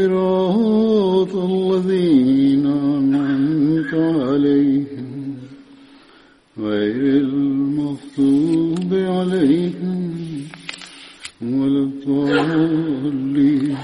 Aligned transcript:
صراط 0.00 1.34
الذين 1.36 2.66
أنعمت 2.66 3.92
عليهم 3.94 5.08
غير 6.58 7.02
المغضوب 7.24 8.94
عليهم 8.94 10.00
ولا 11.42 11.82
الضالين. 11.82 13.76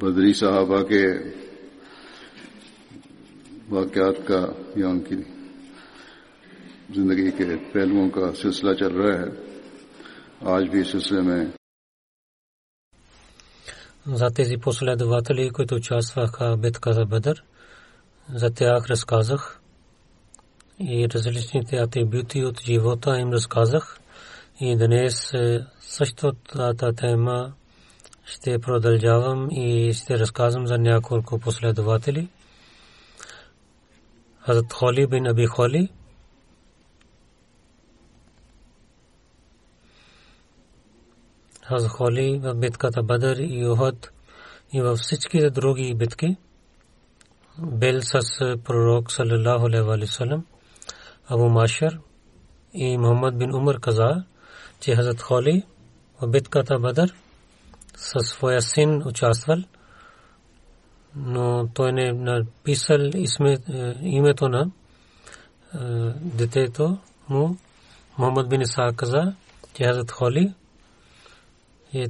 بدری 0.00 0.32
صحابہ 0.32 0.82
کے 0.88 1.04
واقعات 3.70 4.26
کا 4.26 4.40
یا 4.76 4.88
ان 4.88 5.00
کی 5.08 5.16
जिंदगी 6.91 7.31
के 7.31 7.55
पहलुओं 7.73 8.09
का 8.09 8.31
सिलसिला 8.41 8.73
चल 8.73 8.93
रहा 8.93 9.13
है 9.21 9.29
आज 10.53 10.63
भी 10.71 10.81
इस 10.81 10.91
सिलसिले 10.91 11.21
में 11.21 11.53
за 14.07 14.31
тези 14.31 14.57
последователи, 14.57 15.49
които 15.49 15.75
участваха 15.75 16.55
в 16.55 16.57
битката 16.57 17.05
Бадър. 17.05 17.43
За 18.33 18.49
тях 18.49 18.89
разказах 18.89 19.61
и 20.79 21.09
различните 21.09 21.75
атрибути 21.75 22.43
от 22.45 22.61
живота 22.61 23.19
им 23.19 23.29
разказах. 23.29 23.99
И 24.59 24.77
днес 24.77 25.33
също 25.79 26.33
тази 26.33 26.95
тема 26.95 27.53
ще 28.25 28.59
продължавам 28.59 29.47
и 29.51 29.93
ще 29.93 30.19
разказвам 30.19 30.67
за 30.67 30.77
няколко 30.77 31.39
последователи. 31.39 32.27
Хазрат 34.39 34.73
Холи 34.73 35.07
бин 35.07 35.27
Аби 35.27 35.45
Холи 35.45 35.89
Хазрат 41.69 41.91
Холи 41.91 42.39
в 42.43 42.55
битката 42.55 43.03
Бадър 43.03 43.37
и 43.37 43.67
Уход 43.67 44.09
и 44.73 44.81
във 44.81 44.99
всички 44.99 45.49
други 45.49 45.95
битки 45.95 46.37
бил 47.59 48.01
с 48.01 48.19
пророк 48.63 49.11
саллаллаху 49.11 49.65
алейхи 49.65 49.83
ва 49.83 50.07
саллям 50.07 50.45
Абу 51.27 51.49
Машар 51.49 51.99
и 52.73 52.97
Мухаммад 52.97 53.37
бин 53.37 53.55
Умар 53.55 53.79
каза, 53.79 54.23
че 54.79 54.95
Хазрат 54.95 55.21
Холи 55.21 55.63
в 56.21 56.27
битката 56.27 56.79
Бадър 56.79 57.13
със 57.95 58.27
своя 58.27 58.61
син 58.61 59.07
участвал, 59.07 59.57
но 61.15 61.67
той 61.73 61.91
не 61.91 62.13
написал 62.13 62.99
името 64.01 64.49
на 64.49 64.71
детето 66.19 66.97
му. 67.29 67.57
Мухаммад 68.17 68.49
бин 68.49 68.61
Иса 68.61 68.91
каза, 68.95 69.33
че 69.73 69.83
Хазрат 69.83 70.11
Холи 70.11 70.53
и 71.93 72.07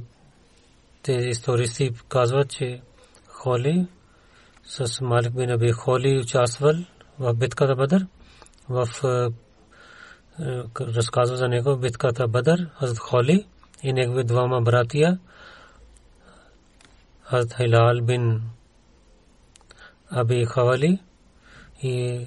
тези 1.02 1.28
истористи 1.28 1.90
казват, 2.08 2.50
че 2.50 2.82
Холи 3.28 3.86
с 4.64 5.00
Малик 5.00 5.32
бин 5.32 5.50
Аби 5.50 5.72
Холи 5.72 6.18
участвал 6.18 6.74
в 7.18 7.34
битката 7.34 7.76
Бадър. 7.76 8.06
В 8.68 8.88
разказва 10.80 11.36
за 11.36 11.48
него 11.48 11.76
битката 11.76 12.28
Бадър, 12.28 12.70
Хазрат 12.78 12.98
Холи 12.98 13.46
и 13.82 13.92
негови 13.92 14.24
двама 14.24 14.60
братия, 14.60 15.18
Хазрат 17.22 17.56
Хилал 17.56 18.00
бин 18.02 18.42
Аби 20.10 20.44
Хавали 20.44 20.98
и 21.82 22.26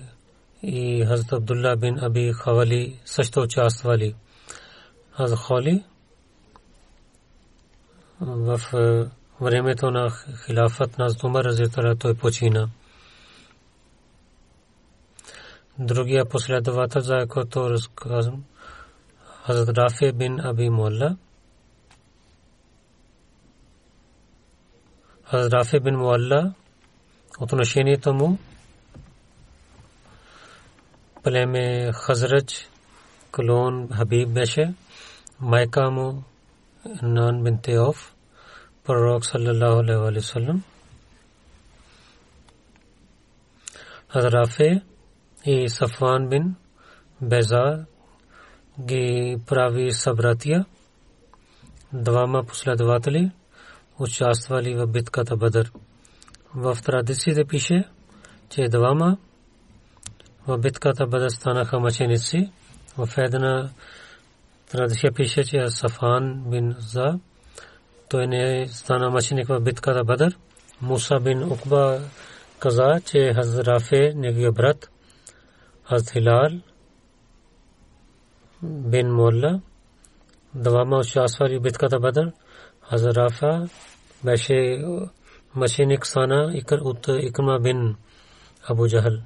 и 0.63 1.05
Хазрат 1.05 1.33
Абдулла 1.33 1.75
бин 1.75 1.99
Аби 1.99 2.33
Хавали 2.33 2.99
също 3.05 3.39
участвали. 3.39 4.15
Хазрат 5.11 5.39
Холи 5.39 5.83
в 8.21 8.61
времето 9.41 9.91
на 9.91 10.11
хилафът 10.45 10.97
на 10.97 11.07
Умар 11.23 11.43
Разитала 11.43 11.95
той 11.95 12.13
почина. 12.13 12.69
Другия 15.79 16.25
последовател, 16.25 17.01
за 17.01 17.27
който 17.29 17.69
разказвам, 17.69 18.43
Хазрат 19.45 19.77
Рафи 19.77 20.11
бин 20.11 20.39
Аби 20.39 20.69
Мулла. 20.69 21.17
Хазрат 25.23 25.53
Рафи 25.53 25.79
бин 25.79 25.95
Мулла 25.95 26.53
отношението 27.39 28.13
му 28.13 28.37
племе 31.23 31.91
Хазрач 31.93 32.69
клон 33.31 33.89
Хабиб 33.93 34.29
беше 34.29 34.73
майка 35.39 35.91
му 35.91 36.23
نان 36.84 37.42
بنت 37.44 37.68
اوف 37.68 37.98
پروک 38.86 39.24
صلی 39.24 39.48
اللہ 39.48 39.72
علیہ 39.80 39.96
وآلہ 39.96 40.18
وسلم۔ 40.18 40.58
حضراف 44.14 44.60
یہ 44.60 45.66
صفوان 45.76 46.26
بن 46.30 46.50
بیزا 47.30 47.64
گی 48.90 49.06
پراوی 49.48 49.88
صبراتیہ 50.02 50.56
دوامہ 52.04 52.40
پسلا 52.48 52.74
دواتلی 52.78 53.24
اچاست 54.00 54.50
والی 54.52 54.74
و 54.74 54.86
بتکا 54.86 55.22
کا 55.22 55.34
تبدر 55.34 55.66
وفد 56.64 56.88
دسی 57.08 57.30
دے 57.36 57.44
پیشے 57.50 57.78
چے 58.50 58.66
دوامہ 58.74 59.10
و 60.48 60.56
بتکا 60.62 60.90
تا 60.98 61.04
بدرستانہ 61.04 61.62
خامچے 61.70 62.06
نسی، 62.12 62.40
و 62.98 63.04
فیدنا 63.04 63.52
традиция 64.73 65.11
пише, 65.11 65.43
че 65.43 65.69
Сафан 65.69 66.43
бин 66.47 66.75
За 66.79 67.19
той 68.09 68.27
не 68.27 68.67
стана 68.67 69.09
мъченик 69.09 69.47
в 69.47 69.59
битката 69.59 70.03
Бадър. 70.03 70.37
Муса 70.81 71.19
бин 71.19 71.43
Укба 71.43 71.99
каза, 72.59 73.01
че 73.05 73.33
Хазрафе 73.33 74.13
неговия 74.15 74.51
брат 74.51 74.89
Хаз 75.83 76.11
Хилал 76.11 76.49
бин 78.63 79.11
Молла 79.11 79.61
двама 80.55 80.97
участвали 80.97 81.57
в 81.57 81.61
битката 81.61 81.99
Бадър. 81.99 82.31
Хазрафа 82.81 83.69
беше 84.23 84.85
мъченик 85.55 86.05
стана 86.07 86.61
от 86.71 87.07
Икма 87.07 87.59
бин 87.59 87.95
Абу 88.67 88.87
Джахал 88.87 89.17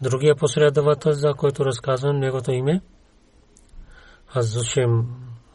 другия 0.00 0.36
последовател, 0.36 1.12
за 1.12 1.34
който 1.34 1.64
разказвам 1.64 2.18
неговото 2.18 2.52
име, 2.52 2.80
Азушем 4.34 5.06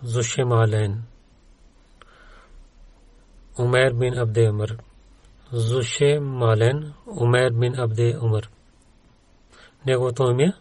Зушем 0.04 0.52
Ален. 0.52 1.04
Умер 3.60 3.94
бин 3.94 4.18
Абде 4.18 4.50
Умар. 4.50 4.78
Зуше 5.52 6.20
Мален, 6.20 6.94
Умер 7.08 7.52
бин 7.54 7.80
Абде 7.80 8.18
Умар. 8.22 8.50
Неговото 9.86 10.32
име 10.32 10.54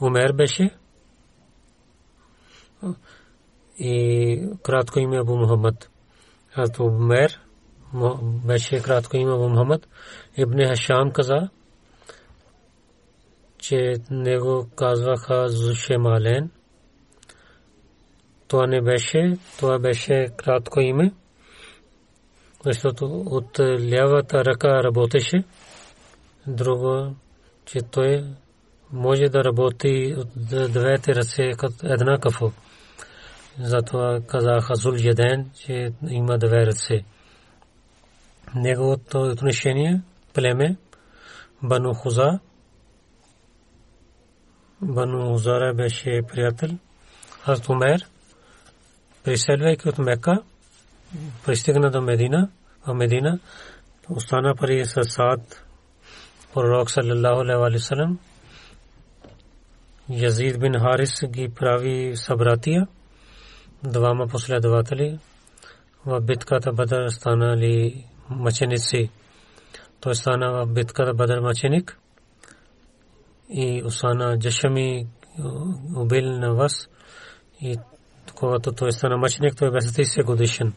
Умер 0.00 0.32
беше 0.32 0.70
и 3.78 4.50
кратко 4.62 4.98
име 4.98 5.18
Абу 5.18 5.36
Мухаммад. 5.36 5.90
Хазрат 6.48 6.78
Умер 6.78 7.40
беше 8.46 8.82
кратко 8.82 9.16
име 9.16 9.32
Абу 9.32 9.48
Мухаммад. 9.48 9.88
Ибн 10.36 10.66
Хашам 10.68 11.10
каза, 11.10 11.48
че 13.63 13.93
него 14.11 14.67
казваха 14.75 15.49
Зуше 15.49 15.97
Мален. 15.97 16.49
Това 18.47 18.67
не 18.67 18.81
беше, 18.81 19.37
това 19.57 19.79
беше 19.79 20.27
кратко 20.37 20.79
име 20.79 21.11
защото 22.65 23.05
от 23.25 23.59
лявата 23.59 24.45
ръка 24.45 24.83
работеше. 24.83 25.43
Друго, 26.47 27.15
че 27.65 27.79
той 27.91 28.23
може 28.91 29.23
да 29.23 29.43
работи 29.43 30.15
от 30.17 30.27
двете 30.71 31.15
ръце 31.15 31.51
като 31.57 31.87
една 31.87 32.17
кафо. 32.17 32.51
Затова 33.59 34.19
казаха 34.27 34.75
Зул 34.75 34.95
Яден, 34.99 35.49
че 35.55 35.91
има 36.09 36.37
две 36.37 36.65
ръце. 36.65 37.03
Неговото 38.55 39.19
отношение, 39.21 40.01
племе, 40.33 40.77
Бану 41.63 41.93
Хуза, 41.93 42.39
Бану 44.82 45.32
Хузара 45.32 45.74
беше 45.74 46.22
приятел. 46.28 46.70
Хазрат 47.40 47.68
Умер, 47.68 48.00
приселвайки 49.24 49.88
от 49.88 49.98
Мека, 49.98 50.42
пристигна 51.44 51.90
до 51.90 52.00
Медина, 52.00 52.50
а 52.84 52.94
Медина 52.94 53.38
остана 54.10 54.54
пари 54.54 54.84
с 54.84 55.04
Саад, 55.04 55.64
пророк 56.54 56.90
саллаллаху 56.90 57.40
алейхи 57.40 57.58
ва 57.58 57.70
салlam. 57.78 58.16
Язид 60.08 60.60
бин 60.60 60.72
Харис 60.80 61.20
ги 61.26 61.48
прави 61.48 62.16
събратия, 62.16 62.86
двама 63.84 64.26
последователи. 64.26 65.18
В 66.06 66.20
битката 66.20 66.72
Бадър 66.72 67.08
станали 67.08 68.04
мъченици. 68.30 69.10
Той 70.00 70.14
стана 70.14 70.52
в 70.52 70.66
битката 70.66 71.14
Бадър 71.14 71.40
мъченик 71.40 71.98
и 73.53 73.83
Усана 73.85 74.39
Джашами 74.39 75.07
убил 75.95 76.25
на 76.25 76.53
вас 76.53 76.87
и 77.61 77.77
когато 78.35 78.71
той 78.71 78.91
стана 78.91 79.17
мъченик, 79.17 79.55
той 79.57 79.71
беше 79.71 79.87
30 79.87 80.23
годишен 80.23 80.73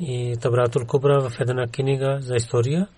и 0.00 0.36
Табратул 0.40 0.86
Кубра 0.86 1.30
в 1.30 1.40
една 1.40 1.66
книга 1.66 2.18
за 2.20 2.36
история. 2.36 2.88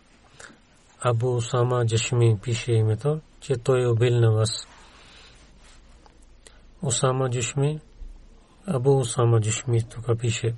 Абу 1.01 1.41
Сама 1.41 1.87
Джашми 1.87 2.39
пише 2.43 2.73
името, 2.73 3.21
че 3.41 3.55
той 3.55 3.87
убил 3.87 4.21
на 4.21 4.33
вас. 4.33 4.67
Усама 6.83 7.31
Джашми, 7.31 7.81
Абу 8.67 8.99
Усама 8.99 9.41
Джашми 9.41 9.83
тук 9.83 10.19
пише. 10.19 10.55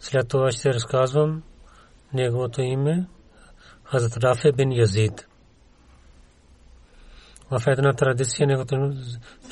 След 0.00 0.28
това 0.28 0.52
ще 0.52 0.74
разказвам 0.74 1.42
неговото 2.12 2.62
име 2.62 3.06
Хазрат 3.84 4.16
Рафе 4.16 4.52
бин 4.52 4.72
Язид. 4.72 5.27
В 7.51 7.67
една 7.67 7.93
традиция 7.93 8.47
неговото 8.47 8.93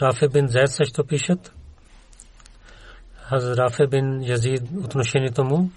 Рафе 0.01 0.27
бин 0.27 0.47
Зайд 0.47 0.69
също 0.69 1.05
пишат. 1.05 1.53
Хазрат 3.15 3.57
Рафе 3.57 3.87
бин 3.87 4.21
Язид 4.23 4.61
отношението 4.83 5.43
му 5.43 5.71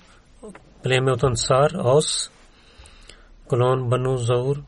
племе 0.82 1.12
от 1.12 1.22
Ансар, 1.22 1.70
Ос, 1.84 2.30
колон 3.48 3.88
Бану 3.88 4.16
Заур 4.16 4.62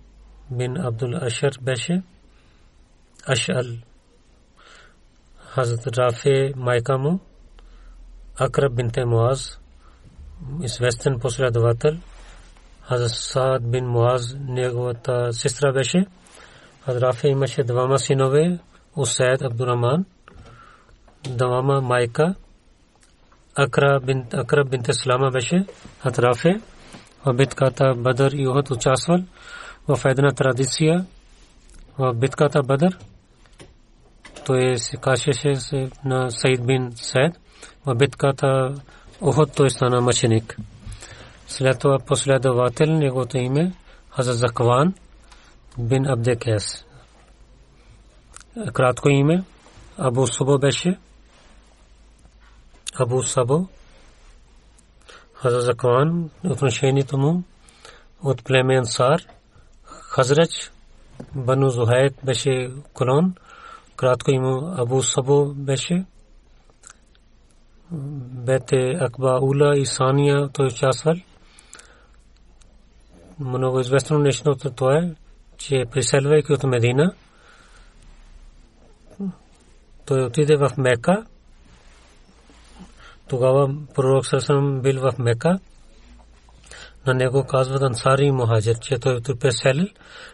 бин 0.50 0.76
Абдул 0.76 1.14
Ашар 1.14 1.52
беше 1.62 2.02
Ашал. 3.26 3.66
Хазрат 5.38 5.98
Рафе 5.98 6.52
майка 6.56 6.98
му 6.98 7.20
Акраб 8.40 8.74
бинте 8.74 9.04
Муаз 9.04 9.60
известен 10.62 11.18
последовател 11.20 11.96
Хазрат 12.82 13.10
Саад 13.10 13.70
бин 13.70 13.84
Муаз 13.86 14.36
неговата 14.38 15.32
сестра 15.32 15.72
беше 15.72 16.06
Хазрат 16.84 17.02
Рафе 17.02 17.28
имаше 17.28 17.64
двама 17.64 17.98
синове 17.98 18.58
Усайд 18.96 19.42
Абдурахман 19.42 20.04
двама 21.28 21.80
майка 21.80 22.34
Акраб 23.56 24.70
бинт 24.70 24.86
Слама 24.90 25.30
беше 25.30 25.66
Атрафе 26.04 26.60
в 27.26 27.34
битката 27.34 27.94
Бадър 27.96 28.32
и 28.32 28.46
Ухud 28.46 28.70
участвал 28.70 29.18
в 29.88 30.00
една 30.04 30.32
традиция 30.32 31.06
в 31.98 32.14
битката 32.14 32.62
Бадър 32.62 32.98
той 34.46 34.78
се 34.78 34.96
кашеше 34.96 35.54
на 36.04 36.30
Саид 36.30 36.66
бин 36.66 36.92
Сайд 36.96 37.40
в 37.86 37.94
битката 37.94 38.74
Ухud 39.20 39.56
той 39.56 39.70
стана 39.70 40.00
мъченик 40.00 40.56
след 41.48 41.78
това 41.78 41.98
последовател 41.98 42.86
неговото 42.86 43.38
име 43.38 43.72
Хаза 44.10 44.32
Закван 44.32 44.94
бин 45.80 46.06
Абдекес 46.06 46.84
кратко 48.72 49.08
име 49.08 49.44
Абу 49.98 50.26
Субо 50.26 50.58
беше 50.58 50.98
Абу 52.98 53.22
Сабо, 53.22 53.66
Хаза 55.34 55.60
Закван, 55.60 56.30
отношението 56.44 57.18
му 57.18 57.42
от 58.22 58.44
племе 58.44 58.78
Ансар, 58.78 59.20
Хазрач, 59.84 60.72
Бану 61.34 61.68
Зухайт 61.68 62.14
беше 62.24 62.70
колон, 62.92 63.34
кратко 63.96 64.30
има 64.30 64.74
Абу 64.78 65.02
Сабо 65.02 65.52
беше, 65.54 66.04
бете 67.90 68.96
Акба 69.00 69.38
Ула 69.42 69.78
и 69.78 69.86
Сания 69.86 70.48
той 70.48 70.66
участвал. 70.66 71.14
Много 73.40 73.80
известно 73.80 74.18
нещо 74.18 74.54
това 74.54 74.98
е, 74.98 75.14
че 75.60 75.84
приселвайки 75.92 76.52
от 76.52 76.62
Медина, 76.64 77.14
той 80.06 80.24
отиде 80.24 80.56
в 80.56 80.70
Мека, 80.78 81.26
тогава 83.28 83.70
пророк 83.94 84.26
Сасам 84.26 84.80
бил 84.80 85.00
в 85.00 85.18
Мека. 85.18 85.58
На 87.06 87.14
него 87.14 87.44
казват 87.46 87.82
Ансари 87.82 88.30
Мухаджир, 88.30 88.78
че 88.78 88.98
той 88.98 89.20
преселил 89.40 89.86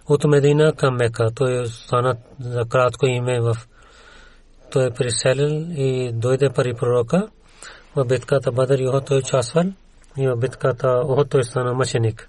от 0.08 0.24
Медина 0.24 0.72
към 0.72 0.96
Мека. 0.96 1.30
Той 1.34 1.66
стана 1.66 2.16
за 2.40 2.64
кратко 2.64 3.06
име 3.06 3.40
в 3.40 3.56
той 4.72 4.86
е 4.86 4.90
преселил 4.90 5.66
и 5.76 6.12
дойде 6.12 6.50
пари 6.50 6.74
пророка. 6.74 7.28
В 7.96 8.04
битката 8.04 8.52
Бадър 8.52 8.78
його 8.78 9.00
той 9.00 9.18
участвал 9.18 9.64
и 10.16 10.28
в 10.28 10.36
битката 10.36 11.02
Охот 11.04 11.30
той 11.30 11.44
стана 11.44 11.74
мъченик. 11.74 12.28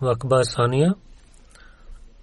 в 0.00 0.10
Акба 0.10 0.44
Сания, 0.44 0.94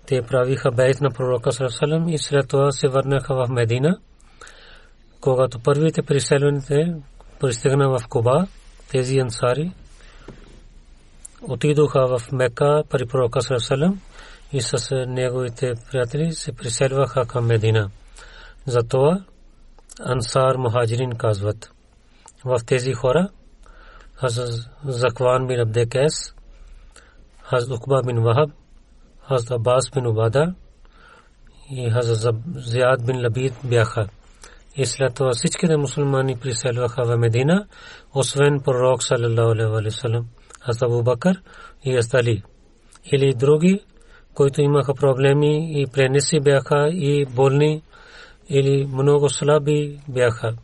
те 0.05 0.21
правиха 0.21 0.71
бейт 0.71 1.01
на 1.01 1.11
пророка 1.11 1.51
Сарасалам 1.51 2.09
и 2.09 2.17
след 2.17 2.47
това 2.47 2.71
се 2.71 2.87
върнаха 2.87 3.35
в 3.35 3.49
Медина 3.49 3.99
когато 5.21 5.59
първите 5.59 6.01
преселените 6.01 6.95
пристигна 7.39 7.89
в 7.89 8.07
Куба, 8.09 8.47
тези 8.91 9.19
ансари 9.19 9.71
отидоха 11.41 12.07
в 12.07 12.31
Мека 12.31 12.83
при 12.89 13.05
пророка 13.05 13.41
Сарасалам 13.41 14.01
и 14.53 14.61
с 14.61 15.05
неговите 15.07 15.73
приятели 15.91 16.33
се 16.33 16.51
приселваха 16.51 17.25
към 17.25 17.45
Медина. 17.45 17.89
Затова 18.65 19.23
ансар 20.05 20.55
мухаджирин 20.55 21.11
казват. 21.11 21.71
В 22.45 22.59
тези 22.65 22.93
хора 22.93 23.29
Закван 24.85 25.47
бин 25.47 25.71
Хаз 27.50 27.70
Укба 27.70 28.02
бин 28.06 28.22
Вахаб, 28.22 28.50
Хазрат 29.28 29.50
Аббас 29.50 29.90
бин 29.94 30.06
Убада 30.06 30.54
и 31.70 31.90
Хазрат 31.90 32.34
Зияд 32.56 33.06
бин 33.06 33.22
Лабид 33.24 33.54
бяха. 33.64 34.08
И 34.76 34.86
след 34.86 35.14
това 35.14 35.30
всичките 35.32 35.76
мусулмани 35.76 36.36
приселваха 36.36 37.04
в 37.04 37.16
Медина, 37.16 37.66
освен 38.14 38.60
пророк 38.60 39.02
саллалаху 39.02 39.50
алейхи 39.50 39.96
васалам, 39.96 40.26
Хазрат 40.60 40.82
Абу 40.82 41.02
Бакър 41.02 41.42
и 41.84 41.96
Астали. 41.96 42.42
Или 43.12 43.34
други, 43.34 43.80
които 44.34 44.60
имаха 44.60 44.94
проблеми 44.94 45.80
и 45.80 45.86
пренеси 45.86 46.40
бяха 46.40 46.88
и 46.88 47.26
болни 47.26 47.82
или 48.48 48.86
много 48.86 49.28
слаби 49.28 50.00
бяха. 50.08 50.54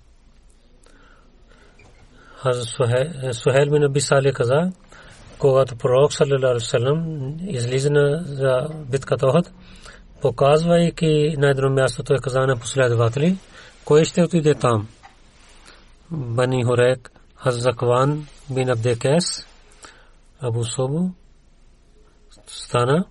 Сухел 3.33 3.71
бин 3.71 3.85
Аби 3.85 4.01
Сале 4.01 4.33
каза, 4.33 4.73
когато 5.39 5.77
пророк 5.77 6.13
саллалаху 6.13 6.47
алейхи 6.47 6.65
васалам 6.65 7.37
излиза 7.49 8.23
за 8.25 8.69
битката 8.91 9.27
Охот, 9.27 9.51
показвайки 10.21 11.35
на 11.39 11.51
едно 11.51 11.71
място, 11.71 12.03
той 12.03 12.19
каза 12.19 12.41
на 12.41 12.57
последователи, 12.57 13.39
кой 13.85 14.05
ще 14.05 14.23
отиде 14.23 14.55
там? 14.55 14.89
Бани 16.11 16.65
Хорек, 16.65 17.13
Хаззакван 17.37 18.27
бин 18.51 18.71
Абдекес, 18.71 19.47
Абу 20.41 20.65
Собу, 20.65 21.11
стана 22.47 23.05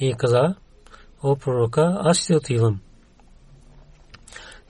и 0.00 0.14
каза, 0.18 0.54
о 1.22 1.36
пророка, 1.36 1.98
аз 2.00 2.18
ще 2.18 2.36
отивам. 2.36 2.80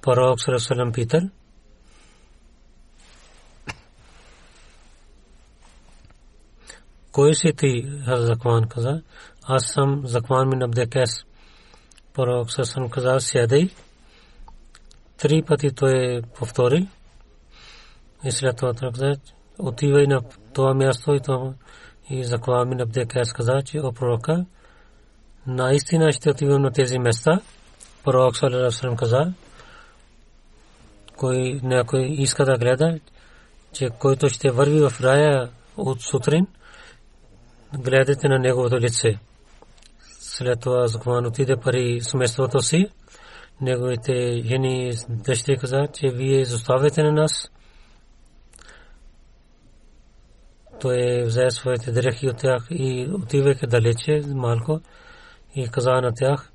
Пророк 0.03 0.41
Сарасалам 0.41 0.93
питал, 0.93 1.21
кой 7.20 7.34
си 7.34 7.54
ти, 7.58 7.86
Закван 8.08 8.68
каза, 8.68 9.02
аз 9.44 9.66
съм 9.66 10.02
Закван 10.06 10.50
мин 10.50 10.62
Абдекес. 10.62 11.10
Пророк 12.14 12.52
Сарасалам 12.52 12.90
каза, 12.90 13.20
сядай. 13.20 13.70
Три 15.18 15.44
пъти 15.48 15.72
той 15.72 16.22
повтори. 16.36 16.88
И 18.24 18.32
след 18.32 18.58
това 18.58 18.74
той 18.74 18.92
каза, 18.92 19.16
отивай 19.60 20.08
на 20.08 20.22
това 20.54 20.74
място 20.74 21.14
и 21.14 21.20
това. 21.20 21.54
И 22.10 22.24
Закван 22.24 22.70
мин 22.70 22.82
Абдекес 22.82 23.34
каза, 23.34 23.62
че 23.66 23.80
о 23.80 23.92
пророка, 23.92 24.46
наистина 25.48 26.12
ще 26.12 26.30
отивам 26.30 26.62
на 26.62 26.72
тези 26.72 27.00
места. 27.00 27.42
Пророк 28.04 28.38
Сарасалам 28.38 28.96
каза, 28.96 29.34
кой 31.18 31.60
някой 31.64 32.02
иска 32.02 32.46
да 32.46 32.58
гледа, 32.58 33.00
че 33.74 33.90
който 33.90 34.30
ще 34.30 34.52
върви 34.52 34.80
в 34.80 35.02
рая 35.02 35.50
от 35.78 36.02
сутрин, 36.02 36.48
гледате 37.78 38.28
на 38.28 38.40
неговото 38.40 38.80
лице. 38.80 39.20
След 40.20 40.60
това 40.60 40.88
Закван 40.88 41.26
отиде 41.26 41.58
пари 41.58 42.00
семейството 42.02 42.62
си. 42.62 42.88
Неговите 43.62 44.42
жени 44.46 44.94
дъщери 45.10 45.58
каза, 45.58 45.88
че 45.94 46.08
вие 46.10 46.42
изоставяте 46.42 47.04
на 47.04 47.12
нас. 47.12 47.52
Той 50.82 51.24
взе 51.26 51.52
своите 51.52 51.92
дрехи 51.92 52.28
от 52.28 52.38
тях 52.38 52.68
и 52.70 53.08
отивайки 53.14 53.68
далече 53.68 54.22
малко 54.28 54.82
и 55.56 55.70
каза 55.70 55.92
на 55.92 56.14
тях, 56.14 56.52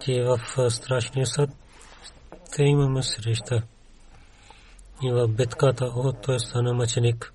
че 0.00 0.22
в 0.22 0.70
страшния 0.70 1.26
съд 1.26 1.50
те 2.56 2.62
имаме 2.62 3.02
среща. 3.02 3.62
И 5.02 5.12
в 5.12 5.28
битката 5.28 5.84
от 5.84 6.22
той 6.22 6.40
стана 6.40 6.74
мъченик. 6.74 7.32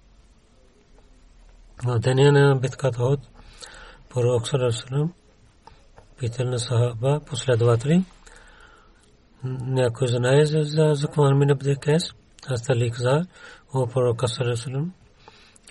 В 1.86 2.00
деня 2.00 2.32
на 2.32 2.56
битката 2.56 3.04
от 3.04 3.20
пророк 4.10 4.48
Салам 4.48 5.14
питал 6.20 6.46
на 6.46 6.60
сахаба 6.60 7.20
последователи. 7.26 8.04
Някой 9.44 10.08
знае 10.08 10.46
за 10.46 10.94
закон 10.94 11.38
мин 11.38 11.52
Абдекес. 11.52 12.04
Аз 12.48 12.64
тали 12.64 12.92
каза, 12.92 13.26
о 13.74 13.88
пророк 13.88 14.24
Салам. 14.30 14.94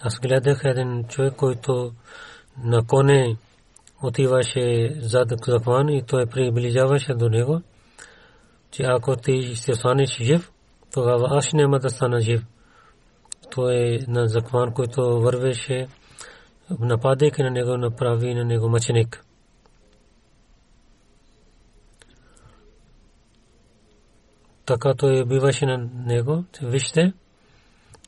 Аз 0.02 0.20
гледах 0.20 0.60
един 0.64 1.04
човек, 1.04 1.34
който 1.36 1.92
на 2.64 2.86
коне 2.86 3.36
отиваше 4.02 4.94
зад 5.00 5.28
закон 5.46 5.88
и 5.88 6.02
той 6.02 6.26
приближаваше 6.26 7.14
до 7.14 7.28
него 7.28 7.62
че 8.70 8.82
ако 8.82 9.16
ти 9.16 9.54
ще 9.54 9.74
станеш 9.74 10.18
жив, 10.18 10.52
тогава 10.92 11.28
аз 11.30 11.52
няма 11.52 11.78
да 11.78 11.90
стана 11.90 12.20
жив. 12.20 12.46
Той 13.50 13.98
на 14.08 14.28
закон, 14.28 14.72
който 14.74 15.20
вървеше, 15.20 15.88
нападайки 16.78 17.42
на 17.42 17.50
него, 17.50 17.76
направи 17.76 18.34
на 18.34 18.44
него 18.44 18.68
мъченик. 18.68 19.24
Така 24.66 24.94
той 24.94 25.24
биваше 25.24 25.66
на 25.66 25.88
него, 26.06 26.44
вижте, 26.62 27.12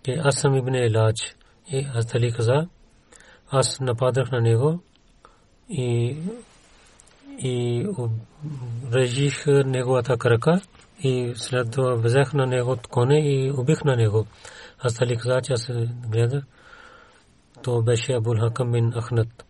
че 0.03 0.13
аз 0.25 0.37
съм 0.37 0.55
ибн 0.55 0.75
Елач. 0.75 1.37
И 1.69 1.87
аз 1.95 2.07
дали 2.07 2.33
каза, 2.33 2.69
аз 3.51 3.81
нападах 3.81 4.31
на 4.31 4.41
него 4.41 4.81
и 5.69 6.17
и 7.39 7.87
режих 8.93 9.47
неговата 9.47 10.19
крака 10.19 10.61
и 11.03 11.33
след 11.37 11.71
това 11.71 11.95
взех 11.95 12.35
на 12.35 12.47
него 12.47 12.77
коне 12.91 13.19
и 13.19 13.51
убих 13.51 13.85
на 13.85 13.97
него. 13.97 14.27
Аз 14.79 14.95
тали 14.95 15.17
каза, 15.17 15.41
че 15.43 15.53
аз 15.53 15.71
гледах. 16.09 16.45
То 17.64 17.82
беше 17.82 18.14
Абул 18.14 18.40
Хакам 18.40 18.72
бин 18.72 18.94
Ахнат. 18.94 19.46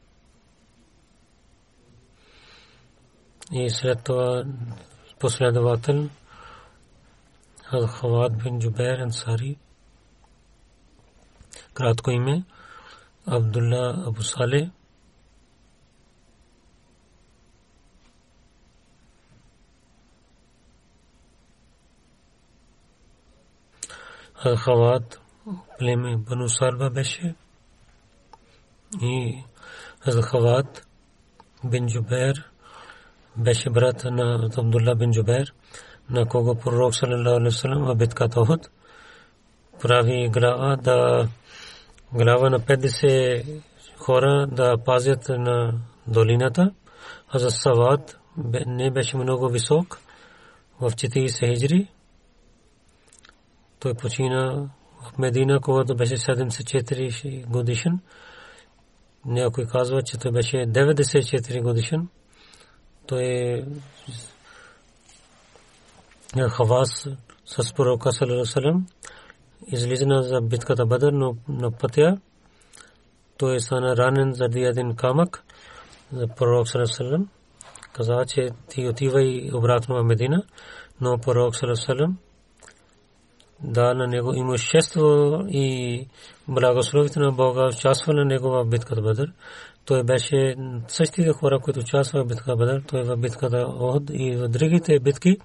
И 3.51 3.69
след 3.69 4.03
това 4.03 4.43
последовател 5.19 6.09
Хавад 7.87 8.37
бин 8.43 8.59
Джубер 8.59 8.99
Ансари. 8.99 9.57
Кратко 11.73 12.11
име 12.11 12.43
Абдулла 13.27 14.03
Абу 14.07 14.21
Салeh 14.21 14.71
Хават 24.37 25.21
племе 25.79 26.17
Бану 26.17 26.49
Сарба 26.49 26.89
беше 26.89 27.35
и 29.00 29.44
Хават 30.22 30.86
бин 31.64 31.86
Джубер 31.86 32.50
беше 33.36 33.70
брат 33.70 34.04
на 34.04 34.50
Абдулла 34.56 34.94
бин 34.94 35.12
Джубер, 35.12 35.54
на 36.10 36.28
кого 36.28 36.54
пророк 36.54 36.94
саллалаху 36.94 37.30
алейхи 37.30 37.44
вассалам 37.44 37.84
в 37.84 37.94
битката 37.94 38.40
Охот 38.40 38.70
прави 39.80 40.28
глава 40.28 40.76
да 40.76 41.28
глава 42.12 42.50
на 42.50 42.60
50 42.60 43.62
хора 43.96 44.46
да 44.46 44.76
пазят 44.84 45.28
на 45.28 45.74
долината, 46.06 46.72
а 47.28 47.38
за 47.38 47.50
Сават 47.50 48.18
не 48.66 48.90
беше 48.90 49.16
много 49.16 49.48
висок 49.48 49.98
в 50.80 50.90
40 50.90 51.48
хиджри 51.48 51.88
той 53.82 53.94
почина 53.94 54.68
в 55.02 55.18
Медина, 55.18 55.60
когато 55.60 55.96
беше 55.96 56.16
74 56.16 57.46
годишен. 57.46 58.00
Някой 59.26 59.66
казва, 59.66 60.02
че 60.02 60.18
той 60.18 60.32
беше 60.32 60.56
94 60.56 61.62
годишен. 61.62 62.08
Той 63.06 63.22
е 63.22 63.64
Хавас 66.48 67.08
с 67.46 67.74
пророка 67.74 68.12
Салерасалем 68.12 68.86
излизана 69.66 70.22
за 70.22 70.40
битката 70.40 70.86
Бадър, 70.86 71.12
но 71.12 71.36
на 71.48 71.70
пътя 71.70 72.18
той 73.38 73.60
стана 73.60 73.96
ранен 73.96 74.32
заради 74.32 74.60
един 74.60 74.96
камък 74.96 75.44
за 76.12 76.28
пророк 76.28 76.68
Салерасалем. 76.68 77.28
Каза, 77.92 78.24
че 78.28 78.48
ти 78.68 78.88
отивай 78.88 79.50
обратно 79.54 79.94
в 79.96 80.04
Медина, 80.04 80.42
но 81.00 81.18
пророк 81.18 81.56
Салерасалем 81.56 82.18
да 83.64 83.94
на 83.94 84.06
него 84.06 84.34
имущество 84.34 85.38
и 85.48 86.06
благословите 86.48 87.20
на 87.20 87.32
Бога 87.32 87.66
участва 87.66 88.12
на 88.14 88.24
негова 88.24 88.64
битката 88.64 89.02
Бадър. 89.02 89.32
Той 89.84 90.04
беше 90.04 90.56
същите 90.88 91.32
хора, 91.32 91.60
които 91.60 91.80
участваха 91.80 92.24
в 92.24 92.28
битката 92.28 92.56
Бадър. 92.56 92.82
Той 92.88 93.02
в 93.02 93.16
битката 93.16 93.66
Охд 93.68 94.10
и 94.12 94.36
в 94.36 94.48
другите 94.48 95.00
битки. 95.00 95.36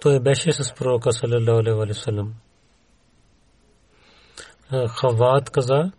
Той 0.00 0.20
беше 0.20 0.52
с 0.52 0.74
пророка 0.74 1.12
саллалаху 1.12 1.82
алейхи 1.82 2.00
ва 5.02 5.40
каза 5.52 5.92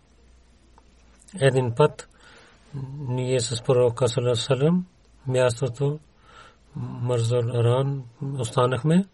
един 1.40 1.74
път 1.76 2.08
ние 3.08 3.40
с 3.40 3.62
пророка 3.62 4.08
саллалаху 4.08 4.72
останахме 8.38 9.04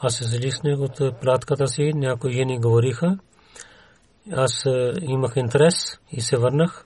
аз 0.00 0.20
излиснах 0.20 0.78
от 0.78 1.20
пратката 1.20 1.68
си, 1.68 1.92
някои 1.94 2.32
жени 2.32 2.60
говориха. 2.60 3.18
Аз 4.32 4.64
имах 5.02 5.32
интерес 5.36 5.98
и 6.12 6.20
се 6.20 6.36
върнах. 6.36 6.84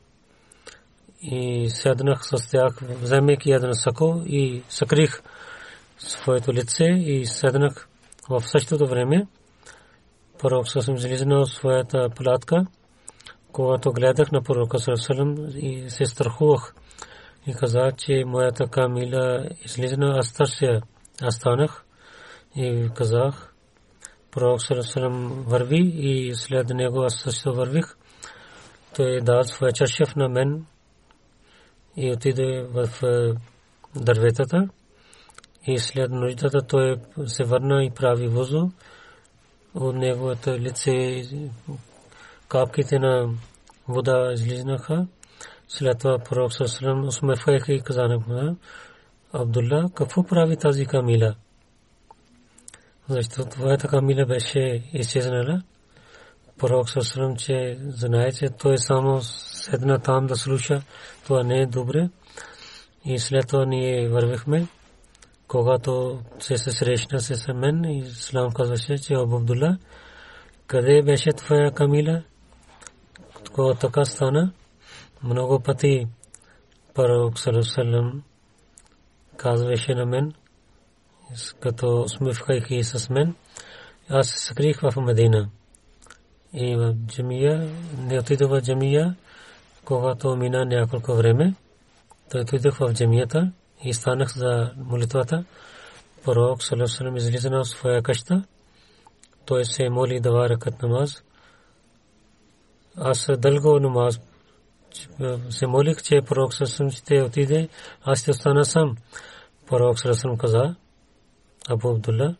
и 1.23 1.71
седнах 1.71 2.25
с 2.25 2.50
тях, 2.50 2.78
вземайки 2.83 3.52
един 3.52 3.75
сако 3.75 4.23
и 4.26 4.62
съкрих 4.69 5.23
своето 5.99 6.52
лице 6.52 6.85
и 6.85 7.26
седнах 7.26 7.88
в 8.28 8.42
същото 8.47 8.87
време. 8.87 9.26
Пророк 10.38 10.69
съм 10.69 10.95
излизал 10.95 11.47
своята 11.47 12.09
платка, 12.11 12.66
когато 13.52 13.92
гледах 13.92 14.33
на 14.33 14.42
пророка 14.42 14.78
Сърсалам 14.78 15.37
и 15.57 15.90
се 15.90 16.07
страхувах 16.07 16.75
и 17.47 17.54
каза, 17.54 17.92
че 17.99 18.25
моята 18.26 18.66
камила 18.66 19.49
излизана, 19.64 20.19
аз 20.19 20.33
търся, 20.33 20.81
аз 21.23 21.35
станах 21.35 21.85
и 22.56 22.90
казах, 22.94 23.54
пророк 24.30 24.62
Сърсалам 24.62 25.44
върви 25.47 25.92
и 25.94 26.35
след 26.35 26.68
него 26.68 27.02
аз 27.02 27.14
също 27.14 27.54
вървих. 27.54 27.97
Той 28.97 29.21
дал 29.21 29.44
своя 29.44 29.73
чашев 29.73 30.16
на 30.16 30.28
мен 30.28 30.66
и 31.97 32.12
отиде 32.12 32.62
в 32.62 32.88
е, 33.02 33.35
дърветата 34.00 34.68
и 35.66 35.78
след 35.78 36.11
нуждата 36.11 36.62
той 36.62 36.97
се 37.26 37.44
върна 37.44 37.85
и 37.85 37.90
прави 37.90 38.28
вузу. 38.28 38.68
От 39.75 39.97
неговото 39.97 40.50
лице 40.50 41.23
капките 42.49 42.99
на 42.99 43.28
вода 43.88 44.32
излизнаха. 44.32 45.06
След 45.68 45.99
това 45.99 46.18
пророк 46.18 46.52
Сърсалам 46.52 47.04
усмехвайки 47.04 47.73
и 47.73 47.80
каза 47.80 48.02
на 48.02 48.56
Абдулла, 49.32 49.90
какво 49.94 50.25
прави 50.25 50.56
тази 50.56 50.87
камила? 50.87 51.35
Защото 53.09 53.50
твоята 53.50 53.88
камила 53.88 54.26
беше 54.26 54.82
изчезнала. 54.92 55.62
Пророк 56.59 56.90
Сърсалам, 56.90 57.37
че 57.37 57.78
знае, 57.80 58.32
че 58.32 58.49
той 58.49 58.78
само 58.78 59.21
седна 59.23 59.99
там 59.99 60.26
да 60.26 60.37
слуша, 60.37 60.82
това 61.25 61.42
не 61.42 61.59
е 61.59 61.66
добре. 61.66 62.09
И 63.04 63.18
след 63.18 63.49
това 63.49 63.64
ние 63.64 64.09
вървихме 64.09 64.66
когато 65.52 66.21
се 66.38 66.59
се 66.59 66.71
срещна 66.73 67.21
с 67.21 67.54
мен 67.54 67.85
Ислам 67.85 68.52
казваше, 68.52 68.99
че 68.99 69.14
Абу 69.14 69.37
Абдулла, 69.37 69.78
къде 70.66 71.02
беше 71.02 71.32
твоя 71.32 71.73
камила? 71.73 72.23
Когато 73.52 73.78
така 73.80 74.04
стана, 74.04 74.52
много 75.23 75.61
пъти 75.61 76.06
Пророк 76.94 77.38
Салам 77.38 78.23
казваше 79.37 79.94
на 79.94 80.06
мен, 80.06 80.32
като 81.60 82.08
смивкайки 82.08 82.84
с 82.84 83.10
мен, 83.10 83.34
аз 84.08 84.28
се 84.28 84.38
скрих 84.38 84.80
в 84.80 85.00
Медина. 85.00 85.48
И 86.52 86.76
в 86.76 86.94
джамия, 87.06 87.70
не 87.98 88.18
отидох 88.18 88.50
в 88.50 88.62
джамия, 88.62 89.16
когато 89.84 90.36
мина 90.36 90.64
няколко 90.64 91.14
време, 91.14 91.54
той 92.30 92.40
отидох 92.40 92.78
в 92.78 92.92
джамията, 92.92 93.52
и 93.84 93.94
станах 93.94 94.36
за 94.36 94.72
молитвата. 94.76 95.44
Пророк 96.24 96.62
Салесалем 96.62 97.16
излиза 97.16 97.50
на 97.50 97.64
своя 97.64 98.02
къща. 98.02 98.44
Той 99.46 99.64
се 99.64 99.88
моли 99.88 100.20
два 100.20 100.48
ръкат 100.48 100.82
намаз. 100.82 101.22
Аз 102.96 103.26
дълго 103.38 103.80
намаз 103.80 104.20
се 105.50 105.66
молих, 105.66 106.02
че 106.02 106.20
пророк 106.22 106.54
Салесалем 106.54 106.90
ще 106.90 107.22
отиде. 107.22 107.68
Аз 108.04 108.20
ще 108.20 108.30
остана 108.30 108.64
сам. 108.64 108.96
Пророк 109.66 109.98
Салесалем 109.98 110.36
каза, 110.36 110.74
Абу 111.69 111.88
Абдулла, 111.88 112.37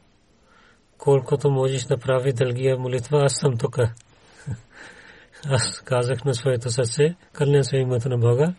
колкото 0.99 1.51
можеш 1.51 1.85
да 1.85 1.99
прави 1.99 2.33
дългия 2.33 2.79
молитва, 2.79 3.25
аз 3.25 3.35
съм 3.35 3.59
тук. 3.59 3.79
Аз 5.47 5.81
казах 5.81 6.25
на 6.25 6.35
своето 6.35 6.71
сърце, 6.71 7.15
кълня 7.33 7.65
се 7.65 7.77
името 7.77 8.09
на 8.09 8.19
Бога. 8.19 8.55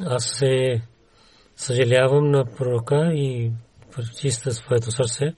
Аз 0.00 0.24
се 0.24 0.82
съжалявам 1.56 2.30
на 2.30 2.44
пророка 2.44 3.12
и 3.14 3.52
пречиста 3.92 4.52
своето 4.52 4.90
сърце, 4.90 5.34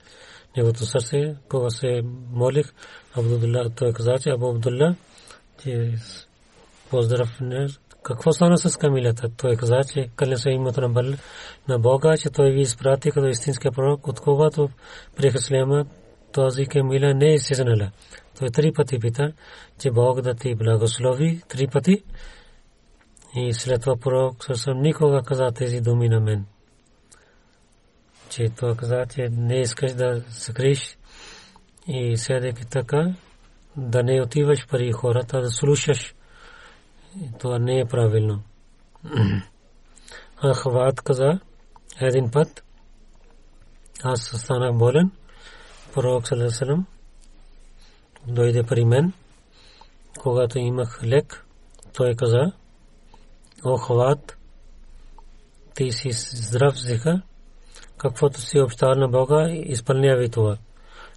неговото 0.57 0.87
сърце, 0.87 1.37
кога 1.49 1.71
се 1.71 2.03
молих, 2.31 2.73
Абдулла, 3.17 3.71
той 3.77 3.93
каза, 3.93 4.19
че 4.23 4.31
Абу 4.31 4.51
Абдулла, 4.51 4.97
че 5.63 5.95
поздрав 6.91 7.41
какво 8.05 8.33
стана 8.33 8.59
с 8.59 8.77
камилата? 8.77 9.29
Той 9.37 9.57
каза, 9.57 9.81
че 9.93 10.09
каля 10.17 10.37
се 10.37 10.51
името 10.51 10.81
на, 10.81 10.89
Бъл, 10.89 11.13
на 11.69 11.79
Бога, 11.79 12.17
че 12.17 12.31
той 12.31 12.51
ви 12.51 12.61
изпрати 12.61 13.11
като 13.11 13.27
истинския 13.27 13.73
пророк, 13.73 14.09
от 14.09 14.21
когато 14.21 14.69
приеха 15.17 15.39
Слема, 15.39 15.85
този 16.33 16.67
камила 16.67 17.15
не 17.15 17.27
е 17.27 17.35
изсезнала. 17.35 17.91
Той 18.39 18.51
три 18.51 18.73
пъти 18.73 18.99
пита, 18.99 19.33
че 19.79 19.91
Бог 19.91 20.21
да 20.21 20.35
ти 20.35 20.55
благослови 20.55 21.43
три 21.49 21.67
пъти. 21.67 22.03
И 23.37 23.53
след 23.53 23.81
това 23.81 23.97
пророк 23.97 24.45
съвсем 24.45 24.81
никога 24.81 25.23
каза 25.23 25.51
тези 25.55 25.81
думи 25.81 26.09
на 26.09 26.21
мен. 26.21 26.47
Че 28.31 28.49
той 28.49 28.77
каза, 28.77 29.05
че 29.15 29.29
не 29.31 29.61
искаш 29.61 29.93
да 29.93 30.23
скриш 30.31 30.99
и 31.89 32.17
седеки 32.17 32.67
така, 32.67 33.15
да 33.77 34.03
не 34.03 34.23
отиваш 34.23 34.67
пари 34.69 34.93
хората, 34.93 35.41
да 35.41 35.51
слушаш. 35.51 36.15
Това 37.39 37.59
не 37.59 37.79
е 37.79 37.85
правилно. 37.85 38.43
Ахват 40.55 41.01
каза 41.01 41.41
един 42.01 42.31
път, 42.31 42.65
аз 44.03 44.21
станах 44.21 44.75
болен, 44.75 45.11
пророк 45.95 46.29
Салесалам 46.29 46.87
дойде 48.27 48.63
при 48.63 48.85
мен, 48.85 49.13
когато 50.19 50.59
имах 50.59 51.01
лек, 51.05 51.47
той 51.93 52.15
каза, 52.15 52.53
О, 53.65 53.77
хват, 53.77 54.39
ти 55.75 55.93
си 55.93 56.13
здрав 56.13 56.75
зиха, 56.77 57.23
каквото 57.99 58.41
си 58.41 58.61
обещал 58.61 58.95
на 58.95 59.09
Бога, 59.09 59.51
изпълнявай 59.51 60.29
това. 60.29 60.59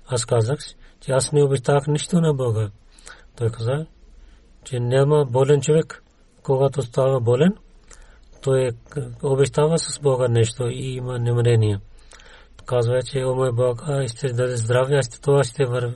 Аз 0.07 0.25
казах, 0.25 0.59
че 0.99 1.11
аз 1.11 1.31
не 1.31 1.43
обещах 1.43 1.87
нищо 1.87 2.21
на 2.21 2.33
Бога. 2.33 2.69
Той 3.35 3.49
каза, 3.49 3.85
че 4.69 4.79
няма 4.79 5.25
болен 5.25 5.61
човек, 5.61 6.03
когато 6.43 6.81
става 6.81 7.19
болен, 7.19 7.55
той 8.41 8.71
обещава 9.23 9.79
с 9.79 9.99
Бога 9.99 10.27
нещо 10.27 10.67
и 10.67 10.95
има 10.95 11.19
намерение. 11.19 11.79
Казва, 12.65 13.03
че 13.03 13.25
о 13.25 13.35
мой 13.35 13.51
Бог, 13.51 13.83
ще 14.07 14.33
даде 14.33 14.57
здраве, 14.57 14.95
аз 14.95 15.09
това 15.09 15.43
ще 15.43 15.65
вървя, 15.65 15.93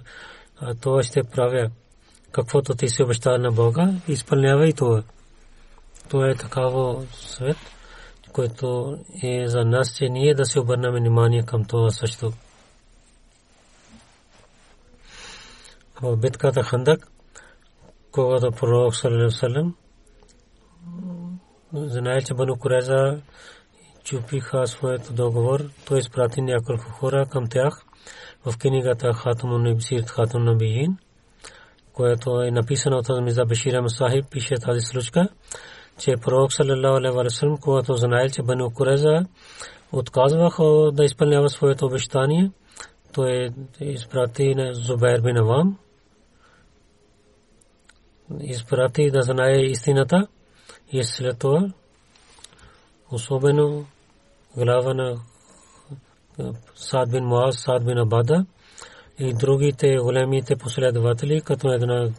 това 0.81 1.03
ще 1.03 1.23
правя. 1.23 1.69
Каквото 2.31 2.75
ти 2.75 2.87
си 2.87 3.03
обещал 3.03 3.37
на 3.37 3.51
Бога, 3.51 3.93
изпълнявай 4.07 4.73
това. 4.73 5.03
Това 6.09 6.29
е 6.29 6.35
такава 6.35 7.05
свет, 7.13 7.57
който 8.33 8.97
е 9.23 9.47
за 9.47 9.65
нас, 9.65 9.97
че 9.97 10.09
ние 10.09 10.33
да 10.33 10.45
се 10.45 10.59
обърнем 10.59 10.93
внимание 10.93 11.43
към 11.43 11.65
това 11.65 11.91
също. 11.91 12.33
В 16.01 16.17
битката 16.17 16.63
Хандак, 16.63 17.11
когато 18.11 18.51
пророк 18.51 18.95
Салем 18.95 19.73
знае, 21.73 22.21
че 22.21 22.33
Бану 22.33 22.55
Куреза 22.55 23.21
чупиха 24.03 24.67
своят 24.67 25.15
договор, 25.15 25.59
той 25.87 25.99
изпрати 25.99 26.41
няколко 26.41 26.83
хора 26.83 27.25
към 27.25 27.47
тях 27.47 27.85
в 28.45 28.57
книгата 28.57 29.13
Хатамун 29.13 29.63
Набисир 29.63 30.03
Хатун 30.03 30.43
Набиин, 30.43 30.97
което 31.93 32.41
е 32.41 32.51
написано 32.51 32.97
от 32.97 33.23
Миза 33.23 33.45
Башира 33.45 33.81
Масахиб, 33.81 34.25
пише 34.31 34.55
тази 34.55 34.81
случка 34.81 35.29
че 36.01 36.17
пророк 36.17 36.53
саллалаху 36.53 37.19
алейхи 37.19 37.61
когато 37.61 37.93
знаел, 37.93 38.29
че 38.29 38.43
Бану 38.43 38.69
Куреза 38.69 39.25
отказваха 39.91 40.91
да 40.93 41.03
изпълнява 41.03 41.49
своето 41.49 41.85
обещание, 41.85 42.51
той 43.13 43.49
изпрати 43.79 44.55
на 44.55 44.73
Зубайр 44.73 45.21
бин 45.21 45.37
изпрати 48.39 49.11
да 49.11 49.21
знае 49.21 49.61
истината. 49.61 50.27
И 50.91 51.03
след 51.03 51.39
това 51.39 51.71
особено 53.11 53.85
глава 54.57 54.93
на 54.93 55.19
Сад 56.75 57.11
бин 57.11 57.23
Муаз, 57.23 57.59
Сад 57.59 57.85
бин 57.85 57.97
Абада 57.97 58.45
и 59.19 59.33
другите 59.33 59.97
големите 59.97 60.55
последователи, 60.55 61.41
като 61.41 61.71
една 61.71 62.09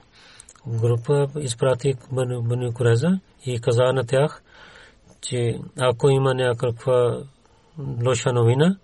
група 0.66 1.28
изпрати 1.40 1.94
Бану 2.12 2.72
Куреза 2.72 3.20
и 3.46 3.60
каза 3.60 3.92
на 3.92 4.04
тях, 4.04 4.42
че 5.20 5.58
ако 5.78 6.10
има 6.10 6.34
някаква 6.34 7.22
лоша 8.06 8.32
новина 8.32 8.76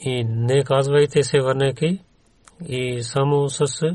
и 0.00 0.24
не 0.24 0.64
казвайте 0.64 1.22
се 1.22 1.40
върнеки 1.40 2.00
и 2.68 3.02
само 3.02 3.48
с 3.48 3.82
е, 3.82 3.94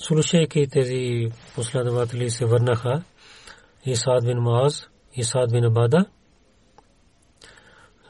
Слушайки 0.00 0.68
тези 0.70 1.28
последователи 1.54 2.30
се 2.30 2.46
върнаха 2.46 3.02
и 3.84 3.96
Саад 3.96 4.24
бин 4.24 4.38
Мааз 4.38 4.88
и 5.14 5.24
Саад 5.24 5.52
бин 5.52 5.64
Абада 5.64 6.04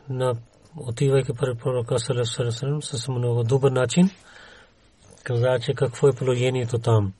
на 0.09 0.35
отивайки 0.77 1.33
пред 1.33 1.59
пророка 1.59 1.99
Салесалесалем 1.99 2.83
с 2.83 3.09
много 3.09 3.45
добър 3.45 3.71
начин 3.71 4.11
каза, 5.25 5.59
че 5.63 5.75
какво 5.75 6.09
е 6.09 6.13
положението 6.13 6.79
там. 6.79 7.13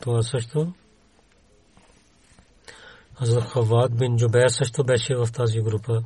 Това 0.00 0.22
също 0.22 0.72
Хазрат 3.18 3.44
Хавад 3.44 3.96
бин 3.96 4.16
Джубер 4.16 4.48
също 4.48 4.84
беше 4.84 5.16
в 5.16 5.28
тази 5.32 5.60
група. 5.60 6.02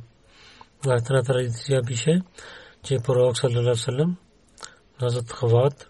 Една 0.85 1.23
традиция 1.23 1.81
пише, 1.83 2.21
че 2.83 2.97
пророк 3.05 3.37
саллалаху 3.37 4.15
Хазрат 4.99 5.31
Хавад 5.31 5.89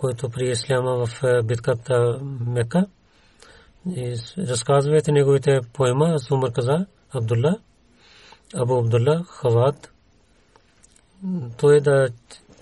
който 0.00 0.30
при 0.30 0.50
Исляма 0.50 1.06
в 1.06 1.22
битката 1.44 2.20
Мека. 2.46 2.86
Разказвайте 4.38 5.12
неговите 5.12 5.60
поема, 5.72 6.08
аз 6.08 6.30
Умар 6.30 6.52
каза, 6.52 6.86
Абдулла, 7.10 7.58
Абу 8.54 8.78
Абдулла, 8.78 9.24
Хават. 9.24 9.92
Той 11.58 11.80
да 11.80 12.08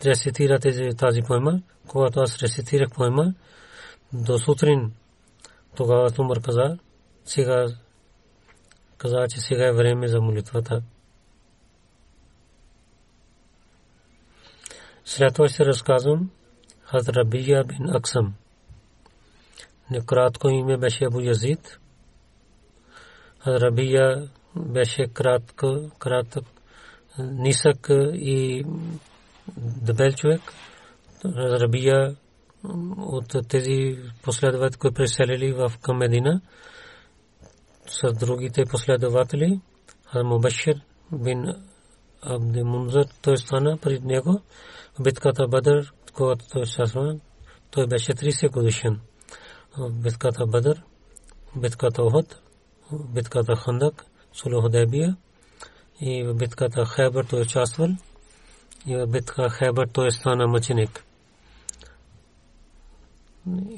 рецитира 0.07 0.59
тази 0.98 1.22
поема. 1.22 1.62
Когато 1.88 2.20
аз 2.20 2.42
рецитирах 2.42 2.90
поема, 2.90 3.35
до 4.12 4.38
сутрин 4.38 4.92
тогава 5.77 6.11
Умар 6.18 6.40
каза, 6.40 6.79
сега 7.24 7.66
каза, 8.96 9.27
че 9.31 9.40
сега 9.40 9.66
е 9.66 9.72
време 9.72 10.09
за 10.09 10.20
молитвата. 10.20 10.83
След 15.05 15.35
това 15.35 15.48
ще 15.48 15.66
разказвам 15.66 16.31
Рабия 16.94 17.64
бин 17.64 17.96
Аксам. 17.96 18.35
Име 20.48 20.77
беше 20.77 21.05
Абу 21.05 21.20
Язид. 21.20 21.79
Хазр 23.46 23.61
Рабия 23.61 24.29
беше 24.57 25.07
кратко, 25.07 25.90
кратък, 25.98 26.44
нисък 27.18 27.87
и 28.14 28.64
дебел 29.57 30.12
човек. 30.12 30.40
Рабия 31.24 32.16
от 32.96 33.48
тези 33.48 33.98
последователи, 34.22 34.79
които 34.79 34.94
преселили 34.94 35.53
в 35.53 35.72
към 35.83 36.03
с 37.87 38.12
другите 38.12 38.64
последователи, 38.64 39.61
Мубашир 40.24 40.81
бин 41.12 41.55
Абди 42.22 42.62
Мунзар, 42.62 43.05
той 43.22 43.38
стана 43.38 43.79
пред 43.79 44.05
него 44.05 44.40
битката 45.01 45.48
Бадър, 45.48 45.92
когато 46.17 46.45
той 46.47 46.62
участва, 46.62 47.19
той 47.71 47.88
беше 47.88 48.13
30 48.13 48.52
годишен. 48.52 48.99
Битката 49.89 50.45
Бадър, 50.45 50.84
битката 51.56 52.04
Охот, 52.04 52.41
битката 52.91 53.56
Хандак, 53.56 54.06
Сулу 54.34 54.62
Худайбия 54.62 55.17
и 56.02 56.23
в 56.23 56.34
битката 56.34 56.86
Хайбър 56.86 57.26
той 57.26 57.41
участвал 57.41 57.89
и 58.86 58.95
в 58.95 59.08
битка 59.08 59.49
Хайбър 59.49 59.88
той 59.88 60.12
стана 60.12 60.47
мъченик. 60.47 61.04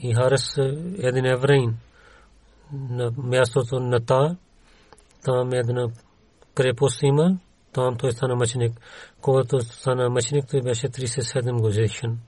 И 0.01 0.13
Харес 0.13 0.57
един 0.97 1.25
евреин 1.25 1.77
на 2.73 3.11
мястото 3.17 3.79
на 3.79 4.05
та, 4.05 4.35
там 5.23 5.53
една 5.53 5.87
крепост 6.55 7.03
има, 7.03 7.37
там 7.73 7.97
той 7.97 8.11
стана 8.11 8.35
мъченик. 8.35 8.81
Когато 9.21 9.61
стана 9.61 10.09
мъченик, 10.09 10.45
той 10.51 10.61
беше 10.61 10.87
37 10.87 11.61
годишен. 11.61 12.19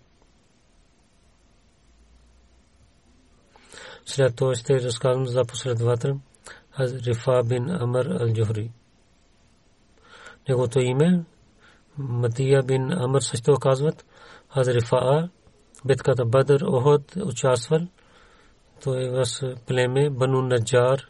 След 4.05 4.35
това 4.35 4.55
ще 4.55 4.81
разказвам 4.81 5.27
за 5.27 5.45
последовател 5.45 6.19
Рифа 6.79 7.43
бин 7.43 7.69
Амр 7.69 8.05
ал-Джухри. 8.05 8.69
Неговото 10.49 10.79
име 10.79 11.23
Матия 11.97 12.63
бин 12.63 12.91
Амр 12.91 13.21
също 13.21 13.55
казват 13.55 14.05
Рифа 14.57 15.29
битката 15.85 16.25
Бадър 16.25 16.61
Охот 16.61 17.15
участвал. 17.15 17.87
Той 18.83 19.09
в 19.09 19.25
племе 19.67 20.09
Бану 20.09 20.41
Наджар 20.41 21.07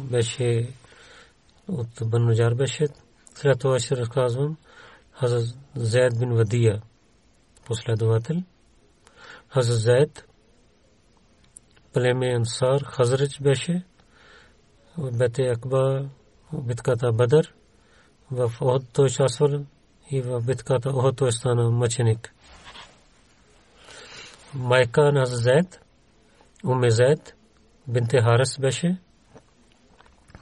беше 0.00 0.68
от 1.68 1.88
Бану 2.04 2.24
Наджар 2.24 2.54
беше 2.54 2.88
след 3.34 3.58
това 3.58 3.78
ще 3.78 3.96
разказвам 3.96 4.56
Хазрат 5.12 5.56
Зайд 5.76 6.18
бин 6.18 6.34
Вадия, 6.34 6.82
последовател. 7.66 8.36
Хазрат 9.48 9.78
Зайд, 9.78 10.24
племе 11.92 12.34
Ансар, 12.34 12.80
Хазрач 12.82 13.40
беше, 13.40 13.84
в 14.98 15.12
Бете 15.18 15.42
Акба, 15.42 16.08
в 16.52 16.62
битката 16.62 17.12
Бадър, 17.12 17.54
в 18.30 18.52
Охот 18.60 18.82
той 18.92 19.04
участвал 19.04 19.64
и 20.10 20.22
в 20.22 20.40
битката 20.40 20.90
Охот 20.90 21.16
той 21.16 21.32
стана 21.32 21.70
мъченик. 21.70 22.34
Майка 24.54 25.12
на 25.12 25.26
Зайд, 25.26 25.80
Уме 26.64 26.90
Зайд, 26.90 27.34
бинте 27.88 28.20
Харес 28.20 28.58
беше, 28.58 28.98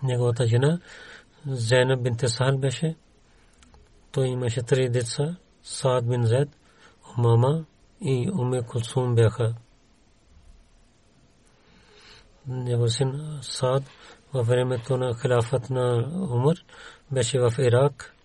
неговата 0.02 0.46
жена, 0.46 0.80
Зайнаб 1.46 2.02
бинте 2.02 2.28
Сахал 2.28 2.58
беше. 2.58 2.96
Той 4.12 4.26
имаше 4.26 4.62
три 4.62 4.88
деца. 4.88 5.36
Саад 5.62 6.08
бин 6.08 6.26
Зайд, 6.26 6.48
Умама 7.18 7.64
и 8.00 8.30
Уме 8.30 8.62
Кулсум 8.62 9.14
бяха. 9.14 9.54
Него 12.49 12.87
син 12.87 13.39
Саад 13.41 13.83
във 14.33 14.47
времето 14.47 14.97
на 14.97 15.15
хилафът 15.21 15.69
на 15.69 16.09
Умар 16.31 16.55
беше 17.11 17.39
в 17.39 17.53
Ирак. 17.59 18.15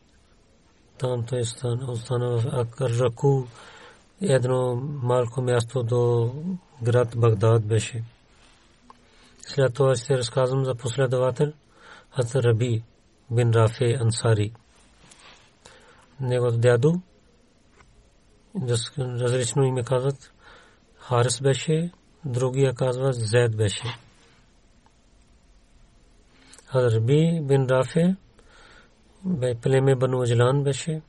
Там 0.98 1.24
той 1.26 1.40
остана 1.88 2.38
в 2.38 2.46
Акаржаку, 2.52 3.44
едно 4.20 4.74
малко 5.02 5.42
място 5.42 5.82
до 5.82 6.32
град 6.82 7.08
Багдад 7.16 7.64
беше. 7.66 8.02
След 9.46 9.74
това 9.74 9.96
ще 9.96 10.18
разказвам 10.18 10.64
за 10.64 10.74
последовател 10.74 11.52
Хазар 12.10 12.42
Раби 12.42 12.82
бин 13.30 13.50
Рафе 13.50 13.98
Ансари. 14.00 14.52
Неговото 16.20 16.58
дядо, 16.58 17.00
различно 18.98 19.64
име 19.64 19.82
казват, 19.82 20.32
Харис 20.98 21.40
беше, 21.40 21.90
другия 22.24 22.74
казва 22.74 23.12
Зед 23.12 23.56
беше. 23.56 23.98
Харби 26.73 27.41
бин 27.43 27.67
Рафе 27.69 28.15
бе 29.25 29.55
племе 29.55 29.95
Бану 29.95 30.21
Аджлан 30.21 30.63
беше 30.63 31.01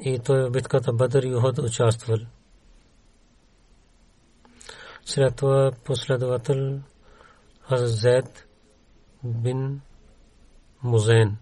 и 0.00 0.18
той 0.18 0.48
в 0.48 0.50
битката 0.50 0.92
Бадър 0.92 1.22
и 1.22 1.34
Уход 1.34 1.58
участвал. 1.58 2.18
След 5.04 5.36
това 5.36 5.72
последовател 5.84 6.80
Хазрат 7.60 8.46
бин 9.24 9.80
Музен. 10.82 11.36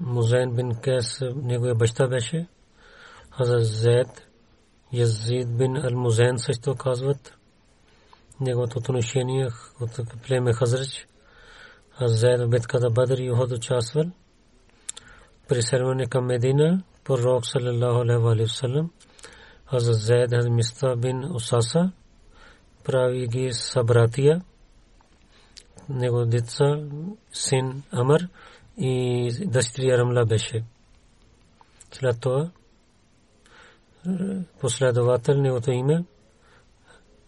Музен 0.00 0.54
бин 0.54 0.74
Кес 0.74 1.20
неговия 1.36 1.74
баща 1.74 2.08
беше. 2.08 2.46
Хазрат 3.30 3.64
Зед 3.64 4.28
Язид 4.92 5.56
бин 5.56 5.76
Ал 5.76 5.94
Музен 5.94 6.38
също 6.38 6.74
казват. 6.74 7.38
Неговото 8.43 8.79
отношение 8.79 9.49
от 9.81 9.99
племе 10.27 10.53
Хазрач. 10.53 11.07
Зед 12.01 12.41
в 12.41 12.47
битката 12.47 12.89
Бадр 12.89 13.17
и 13.17 13.31
Уход 13.31 13.51
участвал. 13.51 14.05
Преселване 15.47 16.05
към 16.05 16.25
Медина, 16.25 16.83
пророк 17.03 17.45
саллаллаху 17.45 18.27
алейхи 18.29 18.67
ва 18.67 18.89
Хазрат 19.69 19.95
Зайд 19.95 20.31
Миста 20.49 20.95
бин 20.95 21.35
Усаса 21.35 21.91
прави 22.83 23.27
ги 23.27 23.53
събратия 23.53 24.41
него 25.89 26.25
деца 26.25 26.77
син 27.31 27.83
Амър 27.91 28.29
и 28.77 29.31
дъщеря 29.45 29.97
Рамла 29.97 30.25
беше. 30.25 30.63
След 31.91 32.19
това 32.19 32.51
последовател 34.59 35.41
неговото 35.41 35.71
име 35.71 36.03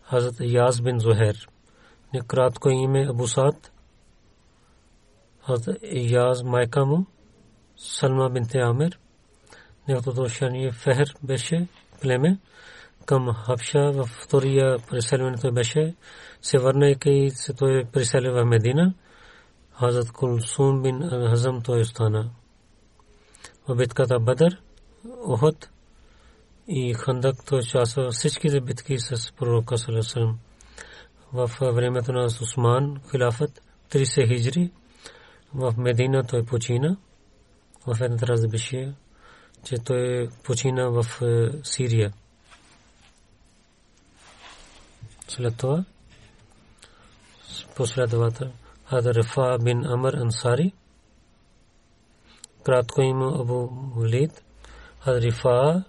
حضرت 0.07 0.41
یاز 0.41 0.81
بن 0.81 0.97
زہر 0.99 1.37
نے 2.11 2.19
کرات 2.29 2.59
کو 2.61 2.69
ایم 2.69 2.95
ابو 3.09 3.25
سعد، 3.25 3.59
حضرت 5.43 5.83
یاز 6.13 6.43
مائکام 6.53 6.91
سلمہ 7.79 8.27
بنت 8.33 8.55
عامر 8.63 8.91
نے 9.87 9.93
حضرت 9.93 10.19
شنی 10.31 10.69
فہر 10.83 11.09
بیشے 11.27 11.59
پلے 12.01 12.17
میں 12.17 12.33
کم 13.07 13.29
حفشہ 13.45 13.85
و 13.95 14.03
فطوریہ 14.13 14.67
میں 14.91 15.35
تو 15.41 15.51
بیشے 15.51 15.85
سے 16.47 16.57
ورنہ 16.63 16.93
کئی 17.01 17.29
سے 17.41 17.53
تو 17.53 17.65
پریسل 17.93 18.27
و 18.27 18.45
مدینہ، 18.45 18.85
حضرت 19.75 20.09
کلثوم 20.19 20.81
بن 20.81 21.03
الحزم 21.11 21.59
تو 21.65 21.73
استانہ، 21.73 22.21
و 23.67 23.73
بتکا 23.73 24.17
بدر، 24.27 24.51
احد 25.03 25.57
и 26.67 26.93
Хандак 26.93 27.45
той 27.45 27.59
участва 27.59 28.11
всичките 28.11 28.61
битки 28.61 28.99
с 28.99 29.31
пророка 29.31 29.77
Салесалам. 29.77 30.39
В 31.33 31.51
времето 31.61 32.13
на 32.13 32.25
Усман, 32.25 33.01
хилафът, 33.11 33.61
30 33.89 34.27
хиджри, 34.27 34.71
в 35.53 35.73
Медина 35.77 36.23
той 36.23 36.45
почина. 36.45 36.97
В 37.87 38.01
една 38.01 38.27
разбеше, 38.27 38.93
че 39.63 39.75
той 39.75 40.29
почина 40.43 40.89
в 40.89 41.05
Сирия. 41.63 42.13
След 45.27 45.57
това 45.57 45.85
последовател 47.75 48.51
Хадар 48.85 49.15
бин 49.63 49.85
Амр 49.85 50.13
Ансари. 50.13 50.73
Кратко 52.63 53.01
има 53.01 53.41
Абу 53.41 53.67
Валид. 53.95 54.43
Хадрифа 54.99 55.83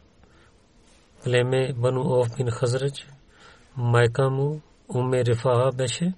племе 1.26 1.74
Бану 1.74 2.02
Оф 2.02 2.36
бин 2.38 2.52
Хазрач. 2.52 3.08
Майка 3.78 4.30
му 4.30 4.62
Уме 4.96 5.26
Рифа 5.26 5.72
беше. 5.76 6.14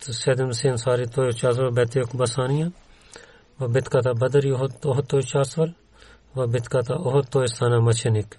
Седем 0.00 0.52
си 0.52 0.68
ансари 0.68 1.06
той 1.06 1.28
участвал 1.28 1.70
в 1.70 1.74
Бетия 1.74 2.04
Кубасания. 2.04 2.72
В 3.60 3.68
битката 3.68 4.14
Бадър 4.14 4.42
и 4.42 4.52
Охот 4.52 5.08
той 5.08 5.18
участвал. 5.18 5.68
В 6.36 6.48
битката 6.48 6.94
Охот 6.94 7.30
той 7.30 7.48
стана 7.48 7.80
мъченик. 7.80 8.38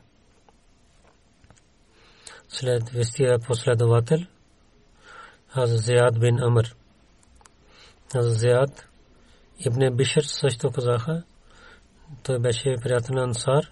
След 2.50 2.90
вестия 2.90 3.40
последовател 3.40 4.20
Хазрат 5.48 5.80
Зияд 5.80 6.20
бин 6.20 6.40
Амр. 6.40 6.76
Хазрат 8.14 8.40
Зияд 8.40 8.90
Ибн 9.66 9.96
Бишр 9.96 10.22
също 10.22 10.72
казаха, 10.72 11.24
той 12.24 12.40
беше 12.40 12.76
приятел 12.84 13.16
на 13.16 13.24
Ансар. 13.24 13.72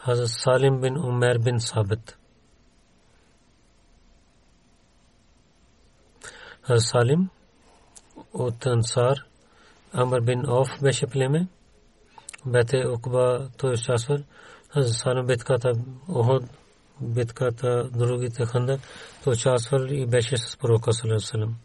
Хазрат 0.00 0.28
Салим 0.28 0.80
бин 0.80 0.98
Умер 0.98 1.38
бин 1.38 1.60
Сабит. 1.60 2.18
Хазрат 6.62 6.82
Салим 6.82 7.28
от 8.32 8.66
Ансар 8.66 9.16
Амр 9.92 10.20
бин 10.20 10.48
Оф 10.48 10.68
беше 10.82 11.06
племе. 11.06 11.48
Бете 12.46 12.86
Окба 12.86 13.48
той 13.56 13.72
участвал. 13.72 14.18
Хазрат 14.68 14.94
Салим 14.94 15.26
битката 15.26 15.72
Оход 16.08 16.42
битката, 17.00 17.88
другите 17.94 18.44
ханда, 18.44 18.78
то 19.24 19.30
участвал 19.30 19.80
и 19.80 20.06
беше 20.06 20.36
с 20.36 20.56
пророка 20.56 20.92
Салам. 20.92 21.56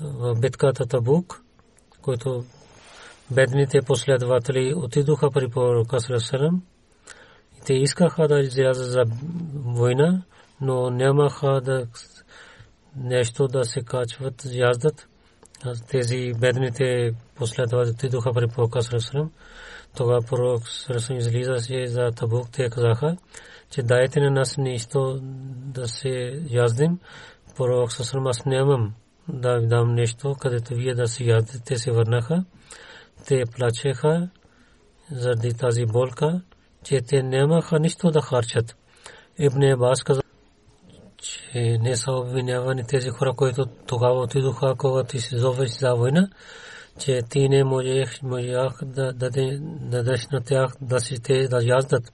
В 0.00 0.40
битката 0.40 0.86
Табук, 0.86 1.42
който 2.02 2.44
бедните 3.30 3.82
последователи 3.82 4.74
отидоха 4.74 5.30
при 5.30 5.48
пророка 5.48 6.00
Салам, 6.00 6.62
Те 7.65 7.73
искаха 7.73 8.27
да 8.27 8.39
излязат 8.39 8.91
за 8.91 9.03
война, 9.53 10.23
но 10.61 10.89
нямаха 10.89 11.61
да 11.61 11.87
нещо 12.95 13.47
да 13.47 13.65
се 13.65 13.81
качват, 13.81 14.45
яздат. 14.45 15.07
Тези 15.89 16.33
бедните 16.39 17.11
последователи 17.35 17.93
отидоха 17.93 18.33
при 18.33 18.47
пророка 18.47 18.81
Салам. 18.81 19.31
Тогава 19.97 20.21
пророк 20.21 20.67
Салам 20.67 21.17
излиза 21.17 21.55
за 21.85 22.11
Табук, 22.11 22.51
те 22.51 22.69
казаха, 22.69 23.17
че 23.69 23.83
дайте 23.83 24.19
на 24.19 24.31
нас 24.31 24.57
нещо 24.57 25.19
да 25.55 25.87
се 25.87 26.43
яздим. 26.49 26.99
Пророк 27.57 27.91
Сасалам 27.91 28.27
аз 28.27 28.45
нямам 28.45 28.93
да 29.27 29.59
ви 29.59 29.67
дам 29.67 29.93
нещо, 29.93 30.35
където 30.39 30.75
вие 30.75 30.93
да 30.93 31.07
се 31.07 31.23
яздите. 31.23 31.63
Те 31.65 31.77
се 31.77 31.91
върнаха. 31.91 32.45
Те 33.27 33.43
плачеха 33.45 34.29
заради 35.11 35.53
тази 35.53 35.85
болка, 35.85 36.41
че 36.83 37.01
те 37.01 37.23
нямаха 37.23 37.79
нищо 37.79 38.11
да 38.11 38.21
харчат. 38.21 38.75
Ибн 39.39 39.63
Абас 39.63 40.03
каза, 40.03 40.21
че 41.17 41.77
не 41.81 41.95
са 41.95 42.11
обвинявани 42.11 42.83
тези 42.87 43.09
хора, 43.09 43.33
които 43.33 43.65
тогава 43.65 44.19
отидоха, 44.19 44.75
когато 44.77 45.19
се 45.19 45.37
зовеш 45.37 45.69
за 45.69 45.93
война, 45.95 46.29
че 46.99 47.21
ти 47.29 47.49
не 47.49 47.63
можеш 47.63 48.19
да 48.83 49.13
дадеш 49.81 50.27
на 50.31 50.41
тях 50.43 50.73
да 50.81 50.99
си 50.99 51.21
те 51.21 51.47
да 51.47 51.59
яздат 51.63 52.13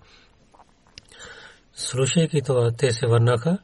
слушайки 1.74 2.42
това, 2.42 2.72
те 2.72 2.92
се 2.92 3.08
върнаха 3.08 3.58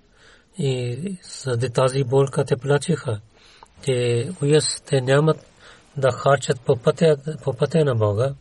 и 0.58 1.18
заради 1.24 1.70
тази 1.70 2.04
болка 2.04 2.46
те 2.46 2.56
плачеха. 2.56 3.20
Те 3.84 4.30
уяс, 4.42 4.82
те 4.82 5.02
нямат 5.02 5.38
да 5.98 6.12
харчат 6.12 6.62
по 7.44 7.54
пътя 7.54 7.86
на 7.86 7.96
Бога. 7.96 8.34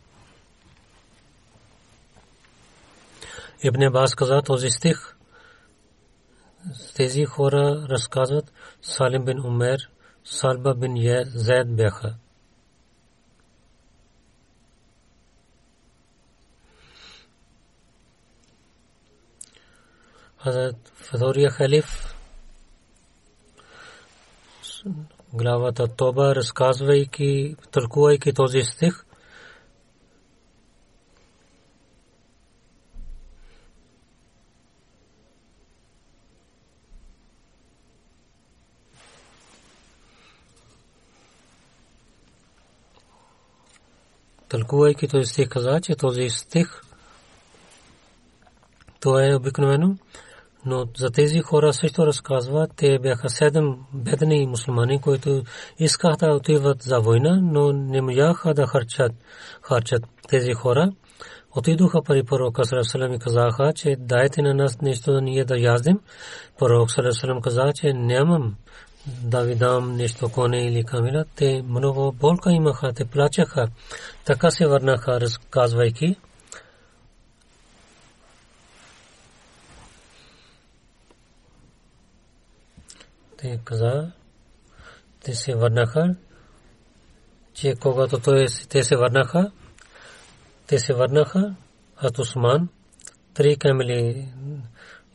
Ибн 3.64 3.82
Абас 3.82 4.14
каза 4.14 4.42
този 4.42 4.70
стих. 4.70 5.16
Тези 6.96 7.24
хора 7.24 7.86
разказват 7.90 8.52
Салим 8.82 9.24
бин 9.24 9.40
Умер, 9.40 9.78
Салба 10.24 10.74
бин 10.74 10.96
Зайд 11.34 11.76
бяха. 11.76 12.14
Хазрат 20.38 20.92
втория 20.94 21.50
халиф 21.50 22.14
главата 25.32 25.88
Тоба, 25.88 26.34
разказвайки, 26.34 27.56
тълкувайки 27.70 28.32
този 28.32 28.62
стих, 28.62 29.03
тълкувайки 44.57 45.07
този 45.07 45.25
стих 45.25 45.49
каза, 45.49 45.79
че 45.81 45.95
този 45.95 46.29
стих 46.29 46.81
то 48.99 49.19
е 49.19 49.35
обикновено 49.35 49.95
но 50.65 50.85
за 50.97 51.09
тези 51.09 51.39
хора 51.39 51.73
също 51.73 52.07
разказва, 52.07 52.67
те 52.75 52.99
бяха 52.99 53.29
седем 53.29 53.75
бедни 53.93 54.47
мусулмани, 54.47 55.01
които 55.01 55.43
искаха 55.79 56.17
да 56.17 56.33
отиват 56.33 56.81
за 56.81 56.99
война, 56.99 57.39
но 57.43 57.73
не 57.73 58.01
можаха 58.01 58.53
да 58.53 58.67
харчат, 58.67 59.11
харчат 59.61 60.03
тези 60.27 60.53
хора. 60.53 60.91
Отидоха 61.55 62.01
при 62.01 62.23
пророка 62.23 62.83
Салам 62.83 63.13
и 63.13 63.19
казаха, 63.19 63.73
че 63.75 63.95
дайте 63.99 64.41
на 64.41 64.53
нас 64.53 64.81
нещо 64.81 65.13
да 65.13 65.21
ние 65.21 65.45
да 65.45 65.57
яздим. 65.57 65.99
Пророк 66.59 66.91
Салам 66.91 67.41
каза, 67.41 67.71
че 67.75 67.93
нямам 67.93 68.55
да 69.07 69.43
ви 69.43 69.55
дам 69.55 69.95
нещо 69.95 70.29
коне 70.29 70.65
или 70.65 70.83
камила. 70.83 71.25
Те 71.35 71.61
много 71.61 72.11
болка 72.11 72.51
имаха, 72.51 72.93
те 72.93 73.05
плачеха. 73.05 73.67
Така 74.25 74.51
се 74.51 74.67
върнаха, 74.67 75.21
разказвайки. 75.21 76.15
те 83.45 83.59
каза, 83.63 84.11
те 85.23 85.35
се 85.35 85.55
върнаха, 85.55 86.15
че 87.53 87.75
когато 87.75 88.19
той, 88.19 88.45
те 88.69 88.83
се 88.83 88.95
върнаха, 88.95 89.51
те 90.67 90.79
се 90.79 90.93
върнаха, 90.93 91.55
от 92.03 92.19
Усман, 92.19 92.69
три 93.33 93.57
камели 93.57 94.27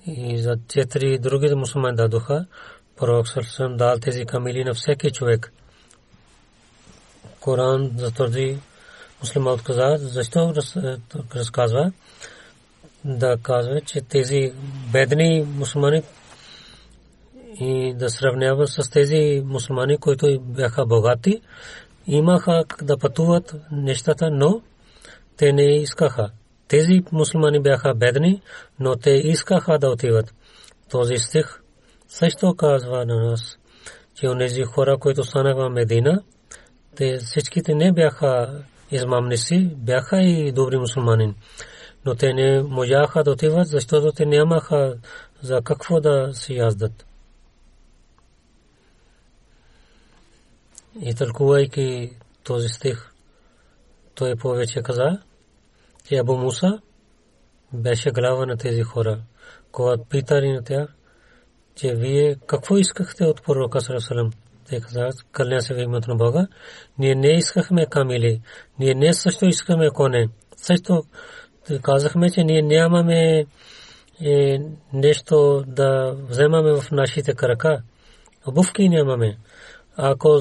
и 0.06 0.38
за 0.38 0.56
четири 0.68 1.18
други 1.18 1.54
мусулмани 1.54 1.96
дадоха. 1.96 2.46
Пророк 3.00 3.28
Сърсъм 3.28 3.76
дал 3.76 3.98
тези 3.98 4.24
камели 4.24 4.64
на 4.64 4.74
всеки 4.74 5.10
човек. 5.10 5.52
Коран 7.40 7.90
затвърди 7.96 8.58
муслима 9.20 9.50
отказа, 9.50 9.96
защо 9.98 10.54
разказва? 11.34 11.92
Да 13.04 13.36
казва, 13.42 13.80
че 13.80 14.00
тези 14.00 14.52
бедни 14.92 15.42
мусулмани 15.42 16.02
и 17.60 17.94
да 17.94 18.10
сравнява 18.10 18.66
с 18.66 18.90
тези 18.90 19.42
мусулмани, 19.44 19.98
които 19.98 20.40
бяха 20.40 20.86
богати, 20.86 21.40
имаха 22.06 22.64
да 22.82 22.98
пътуват 22.98 23.54
нещата, 23.72 24.30
но 24.30 24.62
те 25.36 25.52
не 25.52 25.62
искаха. 25.62 26.30
Тези 26.68 27.02
мусулмани 27.12 27.60
бяха 27.60 27.94
бедни, 27.94 28.42
но 28.80 28.96
те 28.96 29.10
искаха 29.10 29.78
да 29.78 29.90
отиват. 29.90 30.34
Този 30.90 31.16
стих 31.16 31.60
също 32.10 32.54
казва 32.54 33.06
на 33.06 33.30
нас, 33.30 33.58
че 34.14 34.28
онези 34.28 34.62
хора, 34.62 34.98
които 34.98 35.24
станаха 35.24 35.68
в 35.68 35.70
Медина, 35.70 36.22
те 36.96 37.18
всичките 37.18 37.74
не 37.74 37.92
бяха 37.92 38.62
измамници, 38.90 39.70
бяха 39.76 40.22
и 40.22 40.52
добри 40.52 40.78
мусулмани. 40.78 41.34
Но 42.04 42.14
те 42.14 42.32
не 42.32 42.62
можаха 42.62 43.24
да 43.24 43.30
отиват, 43.30 43.68
защото 43.68 44.12
те 44.12 44.26
нямаха 44.26 44.96
за 45.42 45.62
какво 45.62 46.00
да 46.00 46.30
си 46.32 46.54
яздат. 46.54 47.06
И 51.00 51.14
тълкувайки 51.14 52.16
този 52.44 52.68
стих, 52.68 53.12
той 54.14 54.36
повече 54.36 54.82
каза, 54.82 55.18
че 56.04 56.16
Абу 56.16 56.36
Муса 56.36 56.80
беше 57.72 58.10
глава 58.10 58.46
на 58.46 58.56
тези 58.56 58.82
хора. 58.82 59.18
Когато 59.72 60.04
питали 60.04 60.52
на 60.52 60.64
тях, 60.64 60.94
че 61.74 61.94
вие 61.94 62.36
какво 62.46 62.78
искахте 62.78 63.24
от 63.24 63.42
пророка 63.44 63.80
Сарасалам? 63.80 64.30
Те 64.68 64.80
казаха, 64.80 65.10
кълня 65.32 65.62
се 65.62 65.74
в 65.74 65.78
името 65.78 66.10
на 66.10 66.16
Бога. 66.16 66.46
Ние 66.98 67.14
не 67.14 67.28
искахме 67.28 67.86
камили. 67.86 68.40
Ние 68.78 68.94
не 68.94 69.12
също 69.12 69.44
искаме 69.46 69.90
коне. 69.90 70.28
Също 70.56 71.02
казахме, 71.82 72.30
че 72.30 72.44
ние 72.44 72.62
нямаме 72.62 73.46
е, 74.24 74.58
нещо 74.92 75.64
да 75.66 76.16
вземаме 76.28 76.72
в 76.72 76.90
нашите 76.90 77.34
крака. 77.34 77.82
Обувки 78.46 78.88
нямаме. 78.88 79.38
Ако 79.96 80.40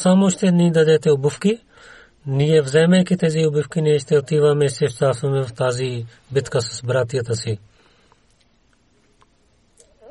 само 0.00 0.30
ще 0.30 0.52
ни 0.52 0.70
дадете 0.70 1.10
обувки, 1.10 1.60
ние 2.26 2.62
вземайки 2.62 3.16
тези 3.16 3.46
обивки, 3.46 3.82
ние 3.82 3.98
ще 3.98 4.18
отиваме 4.18 4.64
и 4.64 4.84
участваме 4.84 5.42
в 5.42 5.54
тази 5.54 6.06
битка 6.32 6.62
с 6.62 6.82
братията 6.82 7.34
си. 7.34 7.58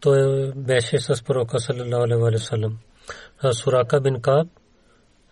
той 0.00 0.52
беше 0.56 0.98
с 0.98 1.24
пророка 1.24 1.60
саллалаху 1.60 2.02
алейхи 2.04 2.22
ва 2.22 2.38
саллям. 2.38 2.78
Сурака 3.52 4.00
бин 4.00 4.20
Каб 4.20 4.48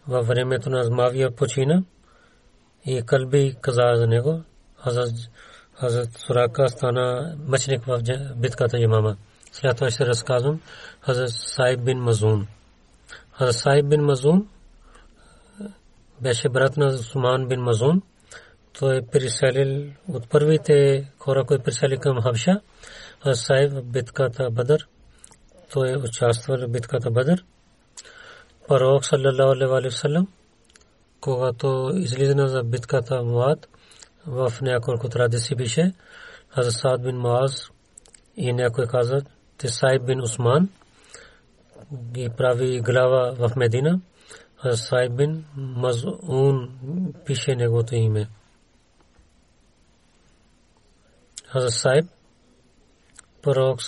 във 0.08 0.26
времето 0.26 0.70
на 0.70 0.80
Азмавия 0.80 1.30
почина 1.30 1.82
и 2.86 3.02
Калби 3.02 3.56
каза 3.60 3.92
за 3.96 4.06
него. 4.06 4.42
Хазрат 5.74 6.18
Сурака 6.18 6.68
стана 6.68 7.36
мъченик 7.46 7.84
в 7.84 8.00
битката 8.36 8.78
Ямама. 8.78 9.16
След 9.52 9.76
това 9.76 9.90
ще 9.90 10.06
разказвам 10.06 10.60
Хазрат 11.00 11.30
Сайб 11.30 11.80
бин 11.80 11.98
Мазун. 11.98 12.46
Хазрат 13.32 13.56
Сайб 13.56 13.86
бин 13.86 14.00
Мазун 14.00 14.48
беше 16.20 16.48
брат 16.48 16.76
на 16.76 16.98
Суман 16.98 17.48
бин 17.48 17.60
Мазун 17.60 18.02
той 18.78 18.96
е 18.96 19.02
приселил 19.02 19.90
от 20.08 20.28
първите 20.28 21.04
хора, 21.18 21.44
които 21.44 21.64
присели 21.64 21.98
към 21.98 22.22
Хабша, 22.22 22.60
Сайб 23.32 23.72
в 23.72 23.82
битката 23.82 24.50
Бадър. 24.50 24.88
Той 25.72 25.92
е 25.92 25.96
участвал 25.96 26.58
в 26.58 26.68
битката 26.68 27.10
Бадър. 27.10 27.44
Пророк 28.68 29.04
саллалаху 29.04 29.50
алейхи 29.50 29.88
ва 29.88 29.90
саллям, 29.90 30.28
когато 31.20 31.90
излиза 31.94 32.46
за 32.46 32.62
битката 32.62 33.22
Муад, 33.22 33.68
в 34.26 34.52
няколко 34.62 35.08
традиции 35.08 35.56
пише, 35.56 35.92
Хазрат 36.48 36.74
Саад 36.74 37.02
бин 37.02 37.16
Муаз 37.16 37.70
и 38.36 38.52
някой 38.52 38.86
каза, 38.86 39.22
те 39.58 39.68
Сайб 39.68 40.04
бин 40.06 40.20
Усман 40.22 40.68
ги 42.12 42.30
прави 42.36 42.80
глава 42.80 43.34
в 43.34 43.56
Медина. 43.56 44.00
Хазрат 44.56 44.78
Сайб 44.78 45.12
бин 45.12 45.44
Мазун 45.56 46.78
пише 47.26 47.56
неговото 47.56 47.94
име. 47.94 48.28
Хазрат 51.46 51.72
Сайб, 51.72 52.06
пророк 53.43 53.79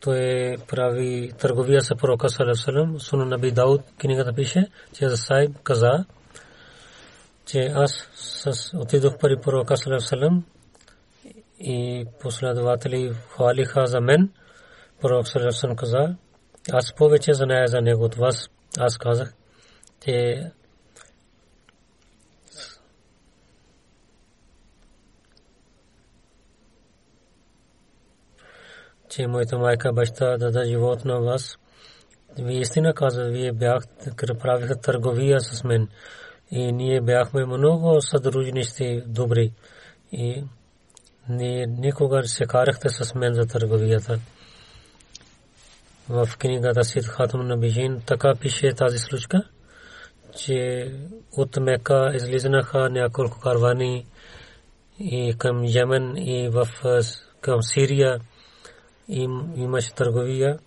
той 0.00 0.56
прави 0.68 1.32
търговия 1.38 1.80
с 1.82 1.94
пророка 1.94 2.28
Салам, 2.28 3.00
суна 3.00 3.26
Наби 3.26 3.50
Дауд, 3.50 3.80
книгата 3.98 4.32
пише, 4.32 4.66
че 4.94 5.04
Хазрат 5.04 5.18
Сайб 5.18 5.62
каза, 5.62 6.04
че 7.46 7.58
аз 7.58 8.72
отидох 8.74 9.18
при 9.18 9.40
пророка 9.40 9.76
Салам 9.76 10.44
и 11.60 12.06
последователи 12.20 13.12
хвалиха 13.28 13.86
за 13.86 14.00
мен. 14.00 14.30
Пророк 15.00 15.26
Салам 15.28 15.76
каза, 15.76 16.16
аз 16.72 16.94
повече 16.94 17.34
зная 17.34 17.66
за 17.68 17.80
него 17.80 18.04
от 18.04 18.14
вас. 18.14 18.48
Аз 18.78 18.98
казах, 18.98 19.32
че 20.04 20.42
че 29.10 29.26
моята 29.26 29.58
майка 29.58 29.92
баща 29.92 30.36
даде 30.38 30.64
живот 30.64 31.04
на 31.04 31.20
вас. 31.20 31.58
Вие 32.38 32.60
истина 32.60 32.94
каза, 32.94 33.24
вие 33.24 33.52
бяхте, 33.52 34.10
правиха 34.38 34.80
търговия 34.80 35.40
с 35.40 35.64
мен. 35.64 35.88
И 36.50 36.72
ние 36.72 37.00
бяхме 37.00 37.46
много 37.46 38.02
съдружници 38.02 39.02
добри. 39.06 39.52
И 40.12 40.44
ние 41.28 41.66
никога 41.66 42.22
се 42.24 42.46
карахте 42.46 42.88
с 42.88 43.14
мен 43.14 43.34
за 43.34 43.46
търговията. 43.46 44.18
В 46.08 46.28
книгата 46.38 46.84
Сид 46.84 47.04
Хатум 47.04 47.46
на 47.46 47.56
Бижин 47.56 48.02
така 48.06 48.34
пише 48.40 48.72
тази 48.72 48.98
случка, 48.98 49.42
че 50.36 50.90
от 51.36 51.56
Мека 51.56 52.12
излизнаха 52.14 52.90
няколко 52.90 53.40
карвани 53.40 54.06
и 54.98 55.34
към 55.38 55.64
Йемен 55.64 56.16
и 56.16 56.48
в 56.48 56.68
към 57.40 57.62
Сирия 57.62 58.20
им 59.10 59.52
имаше 59.56 59.94
търговия 59.94 60.58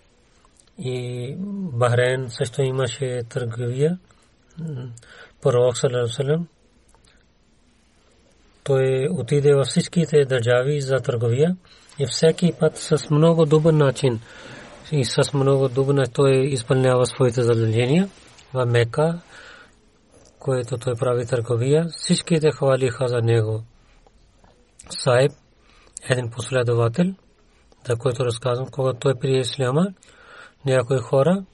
и 0.78 1.34
Бахрейн 1.72 2.26
също 2.30 2.62
имаше 2.62 3.22
търговия. 3.28 3.98
Пророк 5.42 5.76
Салам 5.76 6.46
той 8.64 9.08
отиде 9.10 9.54
във 9.54 9.66
всичките 9.66 10.24
държави 10.24 10.80
за 10.80 10.96
търговия 10.96 11.56
и 11.98 12.06
всеки 12.06 12.52
път 12.60 12.76
с 12.76 13.10
много 13.10 13.46
добър 13.46 13.72
начин 13.72 14.20
и 14.92 15.04
с 15.04 15.32
много 15.34 15.68
добър 15.68 16.06
той 16.12 16.46
изпълнява 16.46 17.06
своите 17.06 17.42
задължения 17.42 18.08
в 18.54 18.66
Мека, 18.66 19.20
което 20.38 20.78
той 20.78 20.94
прави 20.94 21.26
търговия. 21.26 21.86
Всичките 21.96 22.50
хвалиха 22.50 23.08
за 23.08 23.20
него. 23.22 23.62
Сайб, 24.90 25.32
един 26.10 26.30
последовател, 26.30 27.14
за 27.86 27.96
което 27.96 28.24
разказвам, 28.24 28.68
когато 28.68 28.98
той 28.98 29.14
прие 29.14 29.40
исляма, 29.40 29.86
някои 30.66 30.98
хора 30.98 31.44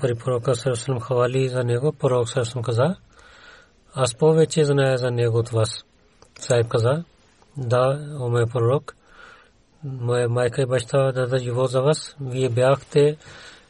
при 0.00 0.14
пророка 0.14 0.54
Сърсъм 0.54 1.00
хвали 1.00 1.48
за 1.48 1.64
него, 1.64 1.92
пророк 1.92 2.28
Сърсъм 2.28 2.62
каза, 2.62 2.96
аз 3.94 4.14
повече 4.14 4.64
зная 4.64 4.98
за 4.98 5.10
него 5.10 5.38
от 5.38 5.48
вас. 5.48 5.84
Сайб 6.38 6.68
каза, 6.68 7.04
да, 7.56 8.16
о 8.20 8.28
мой 8.28 8.46
пророк, 8.46 8.96
моя 9.84 10.28
майка 10.28 10.62
и 10.62 10.66
баща 10.66 11.12
даде 11.12 11.38
живот 11.38 11.70
за 11.70 11.82
вас, 11.82 12.16
вие 12.20 12.48
бяхте 12.48 13.16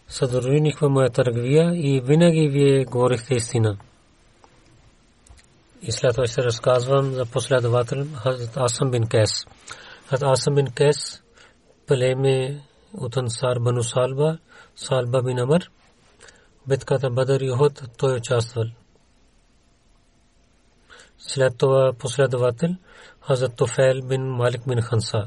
съдруинихме 0.09 0.89
моя 0.89 1.11
търговия 1.11 1.72
и 1.75 2.01
винаги 2.01 2.49
вие 2.49 2.85
говорихте 2.85 3.35
истина. 3.35 3.77
И 5.83 5.93
след 5.93 6.14
това 6.14 6.27
ще 6.27 6.43
разказвам 6.43 7.12
за 7.12 7.27
последовател 7.27 8.07
Хазрат 8.14 8.57
Асам 8.57 8.91
бин 8.91 9.07
Кес. 9.09 9.31
حضرت 10.09 10.24
آسم 10.24 10.55
بن 10.55 10.68
کیس 10.78 10.98
پلے 11.86 12.14
میں 12.22 12.40
اتنسار 13.02 13.57
بنو 13.64 13.82
سالبہ 13.92 14.30
سالبہ 14.86 15.20
بن 15.26 15.38
عمر 15.42 15.62
بتکاتا 16.68 17.09
بدر 17.16 17.40
یہود 17.50 17.74
تو 17.98 18.07
چاسول 18.26 18.68
سلیتوا 21.28 21.82
پسلا 22.00 22.26
دواتل 22.32 22.72
حضرت 23.28 23.52
توفیل 23.59 24.00
بن 24.09 24.22
مالک 24.38 24.62
بن 24.68 24.80
خنسا۔ 24.88 25.20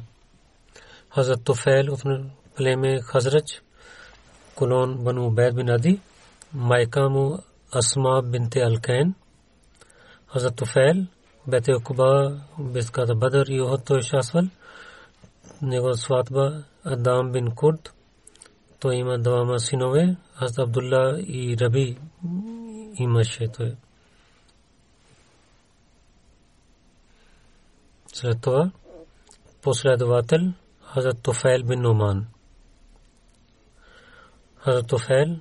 حضرت 1.17 1.39
توفیل 1.47 1.86
اتن 1.91 2.11
پلے 2.55 2.73
میں 2.82 2.95
خزرچ 3.09 3.49
کلون 4.57 4.89
بنو 5.05 5.21
عبید 5.30 5.53
بن 5.57 5.69
عدی 5.75 5.95
مائکام 6.69 7.15
و 7.17 7.28
اسما 7.80 8.15
بنت 8.32 8.53
القین 8.69 9.07
حضرت 10.34 10.55
طفیل، 10.59 10.97
بیت 11.51 11.69
اقبا 11.69 12.11
بسکات 12.73 13.09
بدر 13.21 13.45
یہود 13.59 13.82
تو 13.88 13.99
شاسول 14.09 14.45
участвал. 15.62 15.70
Него 15.70 15.93
сватба 15.93 16.66
Адам 16.84 17.32
бин 17.32 17.51
Курд, 17.51 17.93
той 18.80 18.95
има 18.95 19.18
двама 19.18 19.60
синове, 19.60 20.18
Хазрат 20.36 20.68
Абдулла 20.68 21.20
и 21.20 21.58
Раби 21.58 21.97
имаше 22.99 23.47
той. 23.47 23.76
След 28.14 28.41
това 28.41 28.72
последовател 29.62 30.53
Хазрат 30.82 31.22
Туфайл 31.22 31.64
бин 31.64 31.82
Нуман. 31.82 32.28
Хазрат 34.58 34.88
Туфайл 34.88 35.38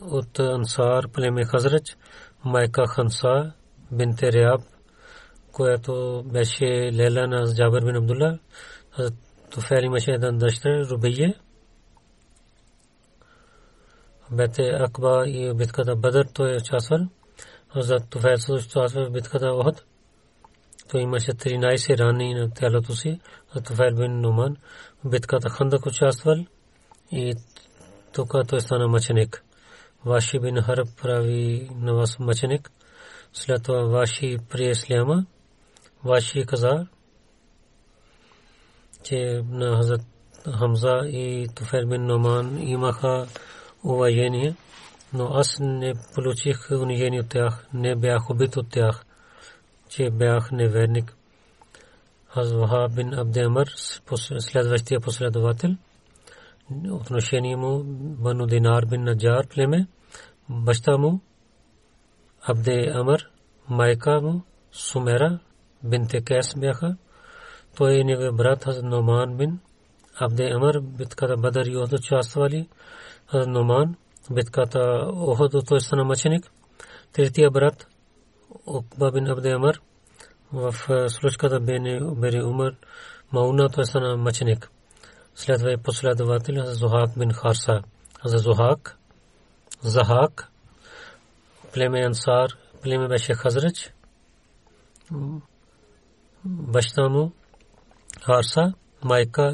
от 0.00 0.38
Ансар 0.38 1.08
племе 1.08 1.44
Хазрач, 1.44 1.96
майка 2.44 2.86
Ханса 2.86 3.52
бин 3.92 4.16
Териаб, 4.16 4.60
която 5.52 6.22
беше 6.26 6.90
лела 6.92 7.26
на 7.26 7.54
Джабер 7.54 7.84
бин 7.84 7.96
Абдулла. 7.96 8.38
Хазрат 8.90 9.23
Туфайл 9.54 9.82
имаше 9.82 10.10
една 10.10 10.32
дъщеря, 10.32 10.84
Рубия. 10.84 11.34
Бете 14.30 14.62
Акба 14.62 15.24
и 15.26 15.54
битката 15.54 15.96
Бадър 15.96 16.26
той 16.34 16.56
участвал. 16.56 16.98
Хазрат 17.72 18.10
Туфайл 18.10 18.36
също 18.36 18.78
участвал 18.78 19.06
в 19.06 19.10
битката 19.10 19.46
Охот 19.46 19.84
той 20.90 21.00
имаше 21.00 21.30
13 21.30 21.98
рани 21.98 22.34
на 22.34 22.50
тялото 22.50 22.92
си, 22.92 23.20
Туфайл 23.64 23.94
бин 23.94 24.20
Нуман. 24.20 24.56
В 25.04 25.10
битката 25.10 25.48
Хандак 25.48 25.86
участвал 25.86 26.36
и 27.12 27.34
тук 28.12 28.32
той 28.48 28.60
стана 28.60 28.88
мъченик. 28.88 29.44
Ваши 30.04 30.38
бин 30.38 30.62
Хараб 30.62 30.88
прави 31.02 31.70
на 31.74 31.94
вас 31.94 32.18
мъченик. 32.18 32.70
След 33.32 33.62
това 33.62 33.82
Ваши 33.82 34.38
Исляма. 34.58 35.26
Ваши 36.04 36.46
каза, 36.46 36.86
че 39.03 39.43
на 39.49 39.75
Хазрат 39.75 40.01
Хамза 40.59 40.97
и 41.05 41.47
Туфайл 41.55 41.87
бин 41.87 42.05
Нуман 42.05 42.67
имаха 42.67 43.27
уважение, 43.83 44.55
но 45.13 45.25
аз 45.33 45.57
не 45.59 45.93
получих 46.15 46.71
унижение 46.71 47.21
от 47.21 47.29
тях, 47.29 47.67
не 47.73 47.95
бях 47.95 48.29
убит 48.29 48.57
от 48.57 48.69
тях 48.69 49.05
че 49.89 50.09
бях 50.09 50.51
неверник. 50.51 51.15
Хазваха 52.27 52.87
бин 52.95 53.13
Абдемър, 53.13 53.67
следващия 54.39 54.99
последовател, 54.99 55.75
отношение 56.91 57.55
му 57.55 57.83
Бану 58.23 58.45
Динар 58.45 58.85
бин 58.85 59.03
Наджар 59.03 59.47
племе, 59.47 59.87
баща 60.49 60.97
му 60.97 61.21
Абде 62.41 62.91
Амър, 62.93 63.29
майка 63.69 64.21
му 64.21 64.41
Сумера 64.71 65.39
бинте 65.83 66.21
Кес 66.21 66.53
бяха. 66.57 66.97
Той 67.77 67.93
и 67.93 68.03
неговия 68.03 68.31
брат 68.31 68.63
Хаз 68.63 68.81
Номан 68.83 69.37
бин 69.37 69.59
Абде 70.19 70.51
Амър 70.51 70.79
битката 70.79 71.37
Бадър 71.37 71.65
и 71.65 71.77
Охд 71.77 71.93
участвали. 71.93 72.69
Хаз 73.27 73.47
Номан 73.47 73.95
битката 74.31 74.79
Охд 75.13 75.67
той 75.67 75.81
стана 75.81 76.03
мъченик. 76.03 76.51
Третия 77.13 77.51
брат 77.51 77.87
Окба 78.65 79.11
бин 79.11 79.27
Абде 79.27 79.51
Амар 79.51 79.81
в 80.53 80.73
случката 81.09 81.59
Бери 81.59 82.43
Умар 82.43 82.75
Мауна 83.31 83.69
той 83.69 83.85
стана 83.85 84.17
мъченик. 84.17 84.71
Следва 85.35 85.71
и 85.71 85.77
последовател 85.77 86.63
Зухак 86.65 87.09
бин 87.17 87.33
Харса. 87.33 87.81
За 88.25 88.37
Зухак, 88.37 88.97
Захак, 89.81 90.51
племе 91.73 92.05
Ансар, 92.05 92.49
племе 92.81 93.07
беше 93.07 93.33
Хазрач, 93.33 93.93
баща 96.45 97.09
му 97.09 97.31
حارثہ 98.26 98.60
مائکہ 99.08 99.46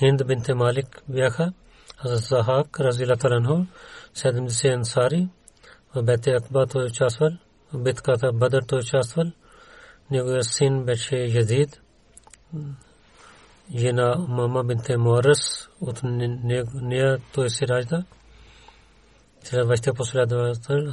ہند 0.00 0.20
بنت 0.28 0.50
مالک 0.60 0.88
بیاخہ 1.14 1.46
حضرت 2.02 2.22
صحاق 2.22 2.80
رضی 2.80 3.02
اللہ 3.04 3.18
تعالیٰ 3.20 3.38
عنہ، 3.40 3.54
سید 4.20 4.36
سے 4.58 4.72
انصاری 4.72 5.22
و 5.94 6.00
بیت 6.06 6.28
اقبا 6.28 6.64
تو 6.70 6.86
چاسول 6.98 7.34
بت 7.72 7.98
کا 8.04 8.14
تھا 8.20 8.28
بدر 8.40 8.62
تو 8.68 8.80
چاسول 8.90 9.28
نیو 10.10 10.40
سین 10.54 10.74
بیش 10.86 11.04
یزید 11.36 11.70
یہ 13.80 13.92
نا 13.98 14.06
ماما 14.36 14.60
بنت 14.68 14.90
مورس 15.04 15.42
نیا 16.90 17.10
تو 17.32 17.40
سراج 17.56 17.84
تھا۔ 17.88 18.00
وجتے 19.68 19.90
پسلاد 19.98 20.32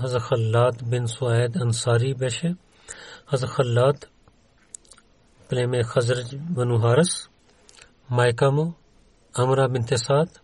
حضرت 0.03 0.21
خلاد 0.21 0.75
بن 0.91 1.05
سعید 1.15 1.51
انصاری 1.63 2.13
بیش 2.21 2.37
حضرت 3.31 3.49
خلاد 3.49 3.97
племе 5.50 5.82
Хазрат 5.82 6.26
Бану 6.34 6.78
Харас. 6.78 7.30
Майка 8.10 8.50
му 8.50 8.74
Амра 9.34 9.68
бинте 9.68 9.98
Саад. 9.98 10.40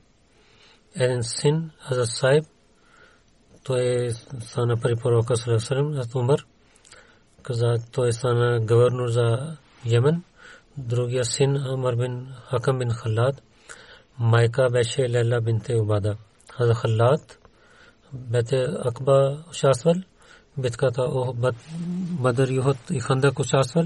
Един 0.95 1.23
син 1.23 1.71
Хаза 1.79 2.07
Сайб 2.07 2.45
той 3.65 4.11
стана 4.41 4.77
при 4.77 4.97
пророка 4.97 5.37
Салесалем, 5.37 5.95
Хазрат 5.95 6.15
Умар. 6.15 6.47
Каза, 7.43 7.75
той 7.93 8.13
стана 8.13 8.61
гвърнор 8.61 9.09
за 9.09 9.57
Йемен. 9.85 10.23
Другия 10.77 11.25
син 11.25 11.57
Амар 11.57 11.97
бин 11.97 12.29
Хакам 12.51 12.79
бин 12.79 12.91
Халад. 12.91 13.43
Майка 14.19 14.69
беше 14.73 15.11
Лейла 15.11 15.41
бинте 15.41 15.75
Убада. 15.77 16.17
Хазрат 16.53 16.77
Халад 16.77 17.39
бете 18.13 18.67
Акба 18.85 19.45
участвал. 19.51 19.95
битката 20.59 21.09
Бадър 22.21 22.49
Юхот 22.49 22.77
и 22.91 23.01
Хандак 23.01 23.39
участвал. 23.39 23.85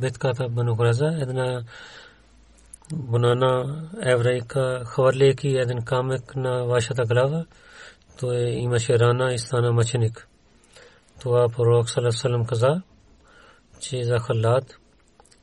битката 0.00 0.48
Бану 0.48 0.76
Хураза. 0.76 1.06
Една 1.20 1.62
банана 2.94 3.82
еврейка 4.02 4.82
хвърляйки 4.86 5.48
един 5.48 5.82
камък 5.82 6.36
на 6.36 6.64
вашата 6.64 7.04
глава 7.04 7.44
той 8.20 8.36
имаше 8.36 8.98
рана 8.98 9.34
и 9.34 9.38
стана 9.38 9.72
мъченик. 9.72 10.28
Това 11.20 11.48
пророк 11.48 11.90
Салам 11.90 12.46
каза, 12.46 12.82
че 13.80 14.04
за 14.04 14.18
халат 14.18 14.78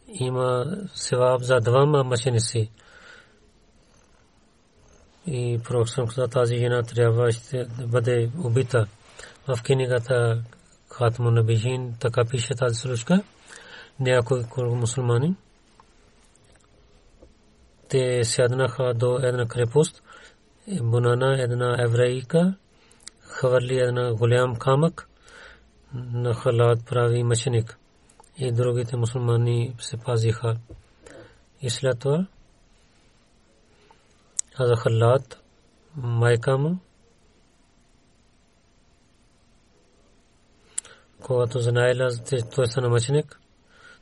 има 0.08 0.66
севаб 0.94 1.42
за 1.42 1.60
двама 1.60 2.04
мъченици. 2.04 2.72
И 5.28 5.60
пророк 5.64 5.90
Салам 5.90 6.10
каза, 6.10 6.28
тази 6.28 6.58
жена 6.58 6.84
трябва 6.84 7.32
ще 7.32 7.66
бъде 7.66 8.30
убита. 8.44 8.88
В 9.48 9.64
книгата 9.64 10.44
Хатму 10.90 11.32
Набижин 11.32 11.96
така 12.00 12.26
пише 12.26 12.56
тази 12.56 12.76
случка. 12.76 13.24
Някой 14.01 14.45
мусулмани? 14.59 15.37
Те 17.89 18.25
сяднаха 18.25 18.95
до 18.95 19.17
една 19.17 19.49
крепост– 19.49 20.03
Бунана 20.83 21.43
една 21.43 21.77
еврейка 21.83 22.55
хвърли 23.21 23.79
една 23.79 24.15
голям 24.15 24.57
камък 24.57 25.09
на 25.95 26.35
халат 26.35 26.87
прави 26.87 27.23
мъченик. 27.23 27.79
И 28.37 28.53
другите 28.53 28.97
мусулмани 28.97 29.75
се 29.79 29.97
пазиха. 29.97 30.57
И 31.63 31.71
след 31.71 31.99
това 31.99 32.27
за 34.59 34.77
халат 34.77 35.43
майка 35.97 36.59
му 36.59 36.79
когато 41.21 41.59
знаела, 41.59 42.11
той 42.55 42.67
са 42.67 42.81
намъченик, 42.81 43.40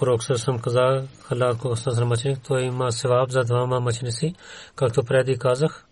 пророк 0.00 0.22
съм 0.24 0.58
каза 0.58 1.06
халал 1.22 1.58
ко 1.58 1.74
на 1.86 2.04
мъченик, 2.04 2.38
той 2.42 2.62
има 2.62 2.92
севаб 2.92 3.30
за 3.30 3.44
двама 3.44 3.80
мъченици, 3.80 4.34
както 4.76 5.04
преди 5.04 5.38
казах. 5.38 5.86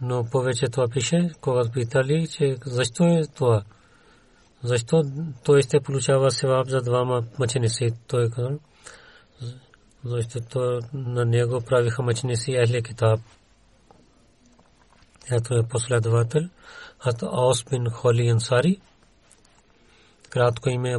Но 0.00 0.24
повече 0.30 0.66
това 0.66 0.88
пише, 0.88 1.30
когато 1.40 1.70
питали, 1.70 2.28
че 2.28 2.56
защо 2.66 3.04
е 3.04 3.22
това? 3.34 3.62
Защо 4.62 5.02
той 5.44 5.62
ще 5.62 5.80
получава 5.80 6.30
севаб 6.30 6.68
за 6.68 6.80
двама 6.80 7.24
мъченици? 7.38 7.90
Той 8.06 8.30
каза, 8.30 8.58
защото 10.04 10.80
на 10.92 11.24
него 11.24 11.60
правиха 11.60 12.02
мъченици 12.02 12.52
Ехле 12.52 12.82
Китаб. 12.82 13.20
Ето 15.32 15.54
е 15.54 15.68
последовател. 15.68 16.42
Хат 16.98 17.22
Аус 17.22 17.64
бин 17.64 17.90
Холи 17.90 18.28
Ансари. 18.28 18.80
Кратко 20.30 20.68
име 20.68 20.90
е 20.90 20.98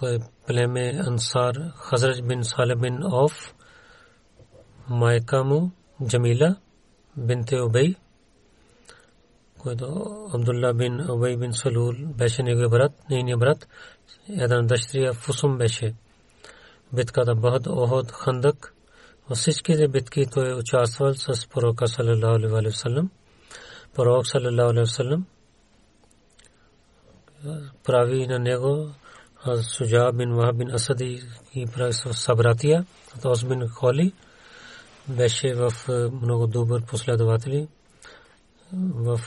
Абу 0.00 0.06
Лела. 0.06 0.16
Той 0.16 0.16
е 0.16 0.18
племе 0.46 1.02
Ансар 1.06 1.54
Хазрат 1.76 2.28
бин 2.28 2.44
Сале 2.44 2.76
бин 2.76 2.98
Оф. 3.04 3.54
Майка 4.88 5.44
му 5.44 5.70
Джамила 6.06 6.56
бинте 7.16 7.60
Убей. 7.60 7.94
който 9.58 9.86
Абдулла 10.34 10.74
бин 10.74 11.10
Убей 11.10 11.36
бин 11.36 11.52
Салул 11.52 11.94
беше 12.06 12.42
неговия 12.42 12.68
брат, 12.68 12.92
нейният 13.10 13.40
брат. 13.40 13.68
Един 14.28 14.66
дъщеря 14.66 15.12
Фусум 15.12 15.58
беше. 15.58 15.94
Битката 16.92 17.34
Бахад, 17.34 17.66
Оход, 17.66 18.12
Хандак. 18.12 18.74
Във 19.28 19.38
всичките 19.38 19.88
битки 19.88 20.26
той 20.32 20.50
е 20.50 20.54
участвал 20.54 21.14
с 21.14 21.48
пророка 21.48 21.88
салалаху 21.88 22.26
алейхи 22.26 22.66
ва 22.66 22.72
саллям. 22.72 23.10
Пророк 23.94 24.26
салалаху 24.26 24.70
алейхи 24.70 24.80
ва 24.80 24.86
саллям 24.86 25.26
прави 27.84 28.26
на 28.26 28.38
него 28.38 28.90
Суджа 29.43 30.11
бин 30.11 30.35
Вахаб 30.35 30.57
бин 30.57 30.71
Асади 30.71 31.23
и 31.55 31.65
прави 31.67 31.93
събратия. 31.93 32.85
Тос 33.21 33.43
бин 33.43 33.67
Холи 33.67 34.13
беше 35.07 35.53
в 35.53 35.73
много 36.21 36.47
добър 36.47 36.85
последователи. 36.85 37.67
В 38.73 39.19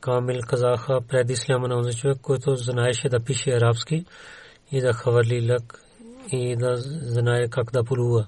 Камил 0.00 0.40
казаха 0.48 1.00
пред 1.08 1.30
исляма 1.30 1.68
на 1.68 1.82
този 1.82 1.98
човек, 1.98 2.18
който 2.22 2.56
знаеше 2.56 3.08
да 3.08 3.20
пише 3.20 3.50
арабски 3.50 4.04
и 4.72 4.80
да 4.80 4.92
хвърли 4.92 5.52
лък 5.52 5.82
и 6.32 6.56
да 6.56 6.76
знае 6.76 7.48
как 7.48 7.72
да 7.72 7.84
полува. 7.84 8.26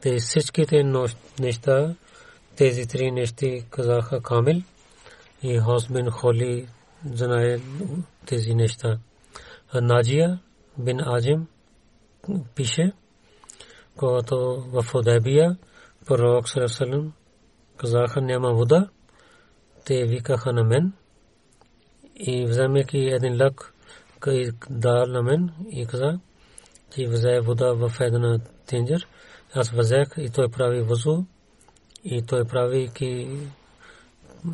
Те 0.00 0.16
всичките 0.16 0.82
неща, 1.40 1.94
тези 2.56 2.86
три 2.86 3.10
неща 3.10 3.46
казаха 3.70 4.22
Камил 4.22 4.62
и 5.42 5.58
Хосбин 5.58 6.10
Холи 6.10 6.68
знае 7.12 7.60
тези 8.26 8.54
неща. 8.54 8.98
Наджия 9.74 10.40
бин 10.78 11.00
Аджим 11.00 11.46
пише, 12.54 12.92
когато 13.96 14.64
в 14.72 14.84
Худайбия 14.92 15.56
пророк 16.06 16.48
Сарасалам 16.48 17.12
казаха 17.76 18.20
няма 18.20 18.52
вода, 18.52 18.88
те 19.84 20.04
викаха 20.04 20.52
на 20.52 20.64
мен 20.64 20.92
и 22.16 22.46
вземайки 22.46 22.98
един 22.98 23.42
лък 23.42 23.74
дал 24.70 25.06
на 25.06 25.22
мен 25.22 25.50
и 25.70 25.86
каза, 25.86 26.20
че 26.94 27.06
взе 27.06 27.40
вода 27.40 27.72
в 27.72 28.00
една 28.00 28.38
тенджер. 28.66 29.08
Аз 29.54 29.70
взех 29.70 30.08
и 30.16 30.30
той 30.30 30.48
прави 30.48 30.82
възу 30.82 31.24
и 32.04 32.22
той 32.22 32.44
прави 32.44 32.90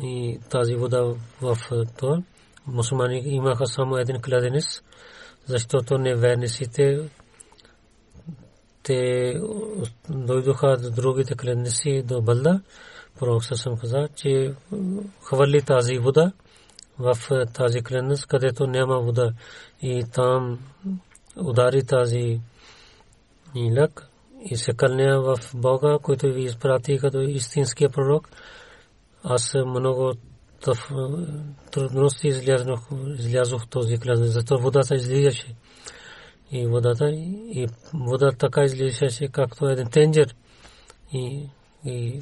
и 0.01 0.39
тази 0.49 0.75
вода 0.75 1.13
в 1.41 1.57
това. 1.97 2.23
Мусулмани 2.67 3.21
имаха 3.25 3.67
само 3.67 3.97
един 3.97 4.21
кладенец, 4.21 4.81
защото 5.45 5.97
неверниците 5.97 7.09
те 8.83 9.33
дойдоха 10.09 10.77
до 10.77 10.91
другите 10.91 11.35
кладенци 11.35 12.03
до 12.05 12.21
Балда. 12.21 12.61
Пророк 13.19 13.43
съм 13.43 13.77
каза, 13.77 14.07
че 14.15 14.53
хвърли 15.23 15.61
тази 15.61 15.97
вода 15.97 16.31
в 16.99 17.17
тази 17.53 17.81
кладенец, 17.81 18.25
където 18.25 18.67
няма 18.67 18.99
вода 18.99 19.33
и 19.81 20.03
там 20.13 20.59
удари 21.37 21.83
тази 21.83 22.41
лък 23.55 24.07
и 24.45 24.57
се 24.57 24.73
кълня 24.73 25.21
в 25.21 25.37
Бога, 25.55 25.97
който 26.01 26.33
ви 26.33 26.43
изпрати 26.43 26.97
като 26.97 27.21
истинския 27.21 27.89
пророк. 27.89 28.29
Аз 29.23 29.53
много 29.65 30.13
трудности 31.71 32.27
излязох, 32.27 32.79
излязох 33.19 33.67
този 33.67 33.97
клас, 33.97 34.19
защото 34.19 34.63
водата 34.63 34.95
излизаше. 34.95 35.55
И 36.51 36.67
водата, 36.67 37.09
и 37.11 37.67
водата 37.93 38.37
така 38.37 38.63
излизаше, 38.63 39.27
както 39.27 39.65
един 39.65 39.89
тенджер 39.89 40.35
и, 41.13 41.49
и 41.85 42.21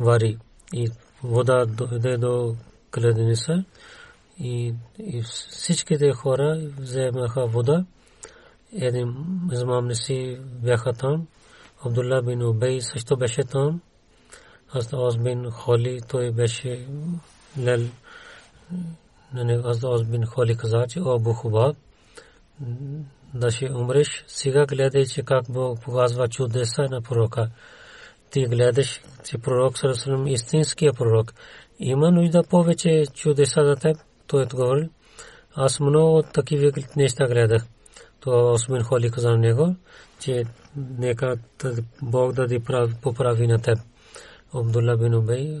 вари. 0.00 0.38
И 0.74 0.90
вода 1.22 1.66
дойде 1.66 2.16
до 2.16 2.56
кладеница 2.90 3.64
и, 4.38 4.74
и 4.98 5.22
всичките 5.22 6.12
хора 6.12 6.60
вземаха 6.78 7.46
вода. 7.46 7.84
Един 8.72 9.14
измамници 9.52 10.38
бяха 10.62 10.92
там. 10.92 11.26
Абдулла 11.84 12.22
бин 12.22 12.42
Убей 12.42 12.80
също 12.80 13.16
беше 13.16 13.42
там. 13.42 13.80
Аз 14.92 15.18
бин 15.18 15.50
Холи, 15.50 16.00
той 16.08 16.30
беше. 16.30 16.86
Аз 19.64 20.04
бин 20.04 20.26
Холи 20.26 20.56
каза, 20.56 20.86
че 20.88 21.00
о 21.00 21.14
Абу 21.14 21.32
Хубаб, 21.32 21.76
да 23.34 23.50
ще 23.50 23.72
умреш. 23.72 24.24
Сега 24.26 24.66
гледай, 24.66 25.06
че 25.06 25.22
как 25.22 25.44
Бог 25.48 25.80
показва 25.80 26.28
чудеса 26.28 26.82
на 26.90 27.02
пророка. 27.02 27.50
Ти 28.30 28.46
гледаш, 28.46 29.00
че 29.24 29.38
пророк 29.38 29.78
Сарасалам 29.78 30.26
истинския 30.26 30.92
пророк. 30.92 31.34
Има 31.78 32.10
нужда 32.10 32.42
повече 32.42 33.04
чудеса 33.14 33.64
за 33.64 33.76
теб. 33.76 33.96
Той 34.26 34.42
отговорил. 34.42 34.88
Аз 35.54 35.80
много 35.80 36.22
такива 36.22 36.72
неща 36.96 37.26
гледах. 37.26 37.66
То 38.20 38.52
Осмин 38.52 38.82
Холи 38.82 39.10
каза 39.10 39.36
него, 39.36 39.76
че 40.20 40.44
нека 40.76 41.36
Бог 42.02 42.32
да 42.32 42.48
ти 42.48 42.58
поправи 43.02 43.46
на 43.46 43.62
теб. 43.62 43.78
Абдулла 44.54 44.96
бин 44.96 45.14
Убей 45.14 45.60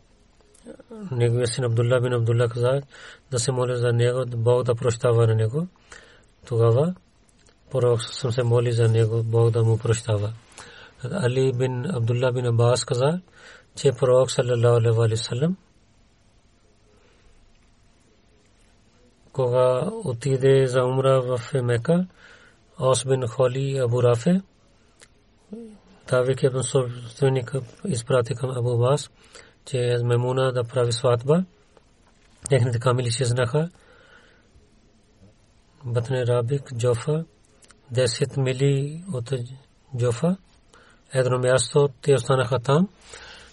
неговия 1.10 1.46
син 1.46 1.64
Абдулла 1.64 2.00
бин 2.00 2.12
Абдулла 2.12 2.48
каза 2.48 2.82
да 3.30 3.38
се 3.38 3.52
моля 3.52 3.76
за 3.76 3.92
него, 3.92 4.24
Бог 4.36 4.62
да 4.62 4.74
прощава 4.74 5.26
на 5.26 5.34
него. 5.34 5.66
Тогава 6.46 6.94
пророк 7.70 8.02
съм 8.02 8.32
се 8.32 8.42
моли 8.42 8.72
за 8.72 8.88
него, 8.88 9.22
Бог 9.22 9.50
да 9.50 9.64
му 9.64 9.78
прощава. 9.78 10.32
Али 11.04 11.52
бин 11.52 11.86
Абдулла 11.90 12.32
бин 12.32 12.46
Аббас 12.46 12.84
каза, 12.84 13.20
че 13.76 13.92
пророк 13.92 14.30
саллалаху 14.30 15.02
алейхи 15.02 15.16
ва 15.16 15.16
саллям 15.16 15.56
кога 19.36 19.90
отиде 20.04 20.66
за 20.66 20.84
умра 20.84 21.20
в 21.20 21.62
Мека, 21.62 22.06
Ос 22.78 23.04
бин 23.04 23.26
Холи 23.26 23.78
Абу 23.78 24.02
Рафе, 24.02 24.42
Тавик 26.06 26.42
ибн 26.42 26.62
собственик 26.62 27.52
изпрати 27.84 28.34
към 28.34 28.50
Абу 28.50 28.78
Бас, 28.78 29.10
че 29.71 29.77
е 29.77 30.03
Мемуна 30.03 30.53
да 30.53 30.63
прави 30.63 30.91
сватба. 30.91 31.45
Техните 32.49 32.79
камили 32.79 33.11
се 33.11 33.25
знаха. 33.25 33.69
Батне 35.85 36.27
Рабик, 36.27 36.73
Джофа, 36.77 37.25
10 37.93 38.37
мили 38.37 39.03
от 39.13 39.33
Джофа. 39.97 40.37
Едно 41.13 41.39
място 41.39 41.89
те 42.01 42.13
останаха 42.13 42.59
там, 42.59 42.89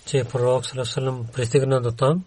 че 0.07 0.25
пророк 0.25 0.67
Салам 0.67 1.27
пристигна 1.33 1.81
до 1.81 1.93
там 1.93 2.25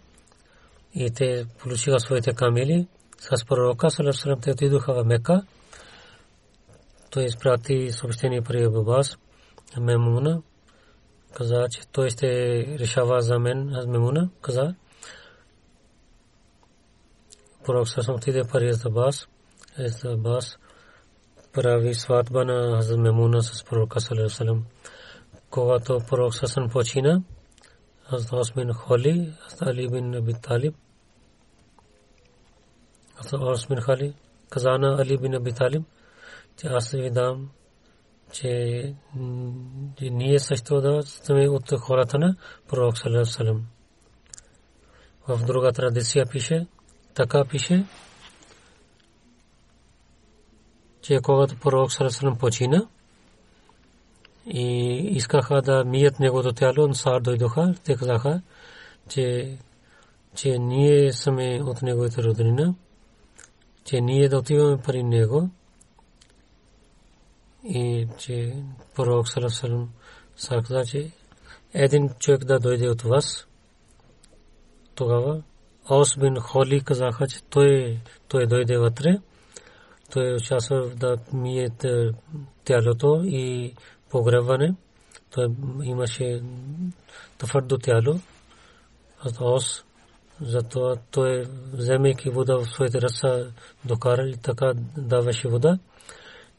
и 0.94 1.10
те 1.10 1.46
получиха 1.58 2.00
своите 2.00 2.32
камили. 2.32 2.86
С 3.18 3.44
пророка 3.44 3.90
Салам 3.90 4.40
те 4.40 4.50
отидоха 4.50 4.94
в 4.94 5.04
Мека 5.04 5.42
той 7.10 7.24
изпрати 7.24 7.88
съобщение 7.90 8.42
при 8.42 8.64
Аббас 8.64 9.16
Мемуна 9.80 10.42
каза, 11.33 11.67
че 11.71 11.87
той 11.87 12.09
ще 12.09 12.27
решава 12.79 13.21
за 13.21 13.39
мен 13.39 13.69
аз 13.73 13.85
Мемуна 13.85 14.29
каза 14.41 14.75
пророк 17.67 17.89
Сасам 17.89 18.15
отиде 18.15 18.41
пари 18.51 18.73
за 18.73 18.87
Абас. 18.87 19.27
Ез 19.77 20.05
Абас 20.05 20.57
прави 21.53 21.93
сватба 21.93 22.45
на 22.45 22.75
Хазрат 22.75 22.99
Мемуна 22.99 23.41
с 23.41 23.63
пророка 23.63 23.99
Салам. 23.99 24.65
Когато 25.49 25.99
пророк 26.09 26.35
Сасам 26.35 26.69
почина, 26.69 27.23
Хазрат 28.09 28.33
Осмин 28.33 28.73
Холи, 28.73 29.33
Хазрат 29.41 29.69
Али 29.69 29.89
бин 29.89 30.15
Аби 30.15 30.33
Талиб, 30.33 30.75
Хазрат 33.15 33.41
Осмин 33.41 33.81
Холи, 33.81 34.13
казана 34.49 34.97
Али 35.01 35.17
бин 35.17 35.35
Аби 35.35 35.53
Талиб, 35.53 35.83
че 36.57 36.67
аз 36.67 36.91
ви 36.91 37.09
дам, 37.09 37.49
че 38.32 38.94
ние 40.00 40.38
също 40.38 40.80
да 40.80 41.02
сме 41.02 41.48
от 41.48 41.70
хората 41.80 42.18
на 42.18 42.36
пророк 42.68 42.98
Салам. 43.24 43.66
В 45.28 45.46
друга 45.46 45.72
традиция 45.72 46.26
пише, 46.26 46.66
така 47.14 47.44
пише, 47.44 47.84
че 51.02 51.20
когато 51.22 51.56
пророк 51.56 51.92
Сарасалам 51.92 52.38
почина 52.38 52.88
и 54.46 54.96
искаха 54.96 55.62
да 55.62 55.84
мият 55.84 56.20
неговото 56.20 56.52
тяло, 56.52 56.84
Ансар 56.84 57.20
дойдоха, 57.20 57.74
те 57.84 57.96
казаха, 57.96 58.42
че, 59.08 59.56
че 60.34 60.58
ние 60.58 61.12
сме 61.12 61.60
от 61.62 61.82
неговите 61.82 62.22
роднина, 62.22 62.74
че 63.84 64.00
ние 64.00 64.28
да 64.28 64.38
отиваме 64.38 64.78
при 64.82 65.02
него 65.02 65.50
и 67.64 68.08
че 68.18 68.54
пророк 68.94 69.28
Сарасалам 69.28 69.92
каза, 70.48 70.84
че 70.86 71.10
един 71.74 72.10
човек 72.18 72.44
да 72.44 72.58
дойде 72.58 72.88
от 72.88 73.02
вас, 73.02 73.46
тогава 74.94 75.42
Ос 75.90 76.16
бин 76.18 76.40
Холи 76.40 76.80
казаха, 76.80 77.26
че 77.26 77.42
той, 77.42 78.00
той 78.28 78.46
дойде 78.46 78.78
вътре. 78.78 79.18
Той 80.12 80.34
участва 80.34 80.90
да 80.96 81.16
мие 81.32 81.70
тялото 82.64 83.22
и 83.24 83.74
погребване. 84.10 84.74
Той 85.30 85.48
имаше 85.84 86.42
твърдо 87.38 87.78
тяло. 87.78 88.20
Ос 89.40 89.84
затова 90.40 90.96
той 91.10 91.46
вземайки 91.72 92.30
вода 92.30 92.56
в 92.56 92.66
своите 92.66 93.00
ръца 93.00 93.52
докара 93.84 94.28
и 94.28 94.36
така 94.36 94.72
даваше 94.96 95.48
вода. 95.48 95.78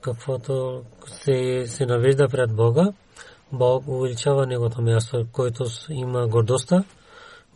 каквото 0.00 0.82
се, 1.06 1.64
се 1.66 1.86
навежда 1.86 2.28
пред 2.28 2.52
Бога, 2.52 2.92
Бог 3.52 3.88
увеличава 3.88 4.46
негото 4.46 4.82
място, 4.82 5.26
който 5.32 5.64
има 5.90 6.28
гордостта, 6.28 6.84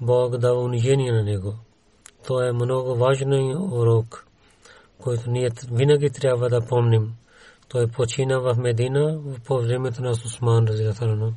Бог 0.01 0.37
дава 0.37 0.61
унижение 0.61 1.13
на 1.13 1.23
него. 1.23 1.55
То 2.27 2.43
е 2.43 2.53
много 2.53 2.95
важен 2.95 3.57
урок, 3.57 4.27
който 5.03 5.31
ние 5.31 5.51
винаги 5.73 6.11
трябва 6.11 6.49
да 6.49 6.67
помним. 6.67 7.15
Той 7.69 7.87
почина 7.87 8.39
в 8.39 8.55
Медина 8.59 9.21
по 9.45 9.59
времето 9.59 10.03
на 10.03 10.11
Усман 10.11 10.67
Разилатарано. 10.67 11.33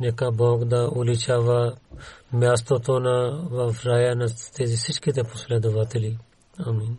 Нека 0.00 0.30
Бог 0.32 0.64
да 0.64 0.90
уличава 0.96 1.74
мястото 2.32 3.00
на 3.00 3.46
в 3.50 3.76
рая 3.86 4.16
на 4.16 4.26
тези 4.56 4.76
всичките 4.76 5.24
последователи. 5.24 6.18
Амин. 6.58 6.98